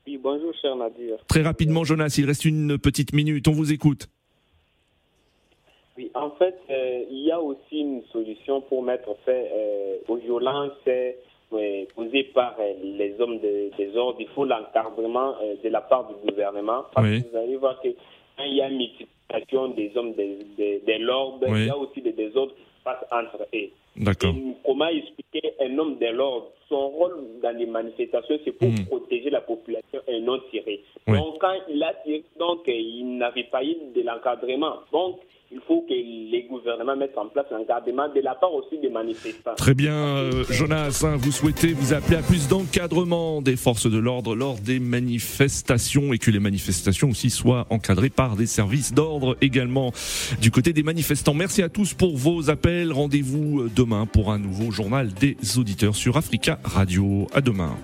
Oui, 0.06 0.19
bonjour 0.22 0.54
cher 0.62 0.76
Nadir. 0.76 1.17
Très 1.28 1.41
rapidement 1.41 1.86
Jonas, 1.86 2.15
il 2.17 2.26
reste 2.26 2.43
une 2.43 2.78
petite 2.78 3.13
minute, 3.13 3.48
on 3.48 3.54
vous 3.54 3.72
écoute. 3.72 4.10
Oui, 5.98 6.04
Oui, 6.04 6.12
en 6.13 6.32
fait, 6.32 6.56
euh, 6.69 7.04
il 7.10 7.26
y 7.26 7.32
a 7.32 7.39
aussi 7.39 7.62
une 7.79 8.03
solution 8.12 8.62
pour 8.62 8.83
mettre 8.83 9.15
fin 9.25 9.31
euh, 9.31 9.97
aux 10.07 10.15
violences 10.15 10.71
euh, 10.88 11.12
posées 11.95 12.23
par 12.33 12.55
les 12.83 13.15
hommes 13.19 13.39
de, 13.39 13.69
des 13.77 13.95
ordres. 13.95 14.17
Il 14.19 14.27
faut 14.29 14.45
l'encadrement 14.45 15.36
de 15.63 15.69
la 15.69 15.81
part 15.81 16.07
du 16.07 16.15
gouvernement. 16.27 16.86
Parce 16.93 17.07
que 17.07 17.29
vous 17.29 17.38
allez 17.38 17.57
voir 17.57 17.79
que 17.81 17.89
quand 18.38 18.43
il 18.43 18.55
y 18.55 18.62
a 18.62 18.69
une 18.69 18.77
multiplication 18.77 19.67
des 19.69 19.91
hommes 19.95 20.13
de, 20.13 20.86
de, 20.86 21.03
l'ordre, 21.03 21.45
il 21.49 21.67
y 21.67 21.69
a 21.69 21.77
aussi 21.77 22.01
des 22.01 22.13
désordres 22.13 22.53
qui 22.55 22.62
se 22.62 22.83
passent 22.83 23.05
entre 23.12 23.45
eux. 23.53 23.69
D'accord. 23.95 24.33
Comment 24.65 24.88
expliquer 24.88 25.53
un 25.62 25.77
homme 25.77 25.97
de 25.99 26.07
l'ordre 26.07 26.49
Son 26.73 26.89
rôle 26.89 27.13
dans 27.43 27.55
les 27.55 27.67
manifestations, 27.67 28.39
c'est 28.43 28.51
pour 28.51 28.69
hmm. 28.69 28.86
protéger 28.88 29.29
la 29.29 29.41
population 29.41 29.99
et 30.07 30.19
non 30.21 30.39
tirer. 30.49 30.81
Donc, 31.07 31.38
quand 31.39 31.53
il 31.69 31.83
a 31.83 31.93
tiré, 32.03 32.23
donc, 32.39 32.62
il 32.65 33.17
n'avait 33.19 33.43
pas 33.43 33.63
eu 33.63 33.75
de 33.93 34.01
l'encadrement. 34.01 34.79
Donc, 34.91 35.19
il 35.53 35.59
faut 35.67 35.86
que 35.88 35.93
les 35.93 36.47
gouvernements 36.49 36.95
mettent 36.95 37.17
en 37.17 37.27
place 37.27 37.45
un 37.51 37.63
gardement 37.63 38.07
de 38.13 38.19
la 38.21 38.33
part 38.33 38.53
aussi 38.53 38.79
des 38.79 38.89
manifestants. 38.89 39.53
Très 39.55 39.75
bien, 39.75 39.93
euh, 39.93 40.43
Jonas, 40.49 41.03
hein, 41.05 41.15
vous 41.17 41.31
souhaitez 41.31 41.73
vous 41.73 41.93
appeler 41.93 42.17
à 42.17 42.21
plus 42.23 42.47
d'encadrement 42.47 43.41
des 43.41 43.55
forces 43.55 43.89
de 43.89 43.99
l'ordre 43.99 44.36
lors 44.36 44.55
des 44.55 44.79
manifestations 44.79 46.12
et 46.12 46.17
que 46.17 46.31
les 46.31 46.39
manifestations 46.39 47.09
aussi 47.09 47.29
soient 47.29 47.67
encadrées 47.69 48.09
par 48.09 48.36
des 48.36 48.47
services 48.47 48.93
d'ordre 48.93 49.38
également 49.41 49.91
du 50.41 50.49
côté 50.49 50.73
des 50.73 50.81
manifestants. 50.81 51.36
Merci 51.36 51.62
à 51.62 51.69
tous 51.69 51.93
pour 51.93 52.17
vos 52.17 52.49
appels. 52.49 52.91
Rendez-vous 52.91 53.69
demain 53.75 54.07
pour 54.07 54.31
un 54.31 54.39
nouveau 54.39 54.71
journal 54.71 55.13
des 55.13 55.38
auditeurs 55.57 55.95
sur 55.95 56.17
Africa 56.17 56.59
Radio. 56.63 57.28
À 57.34 57.41
demain. 57.41 57.78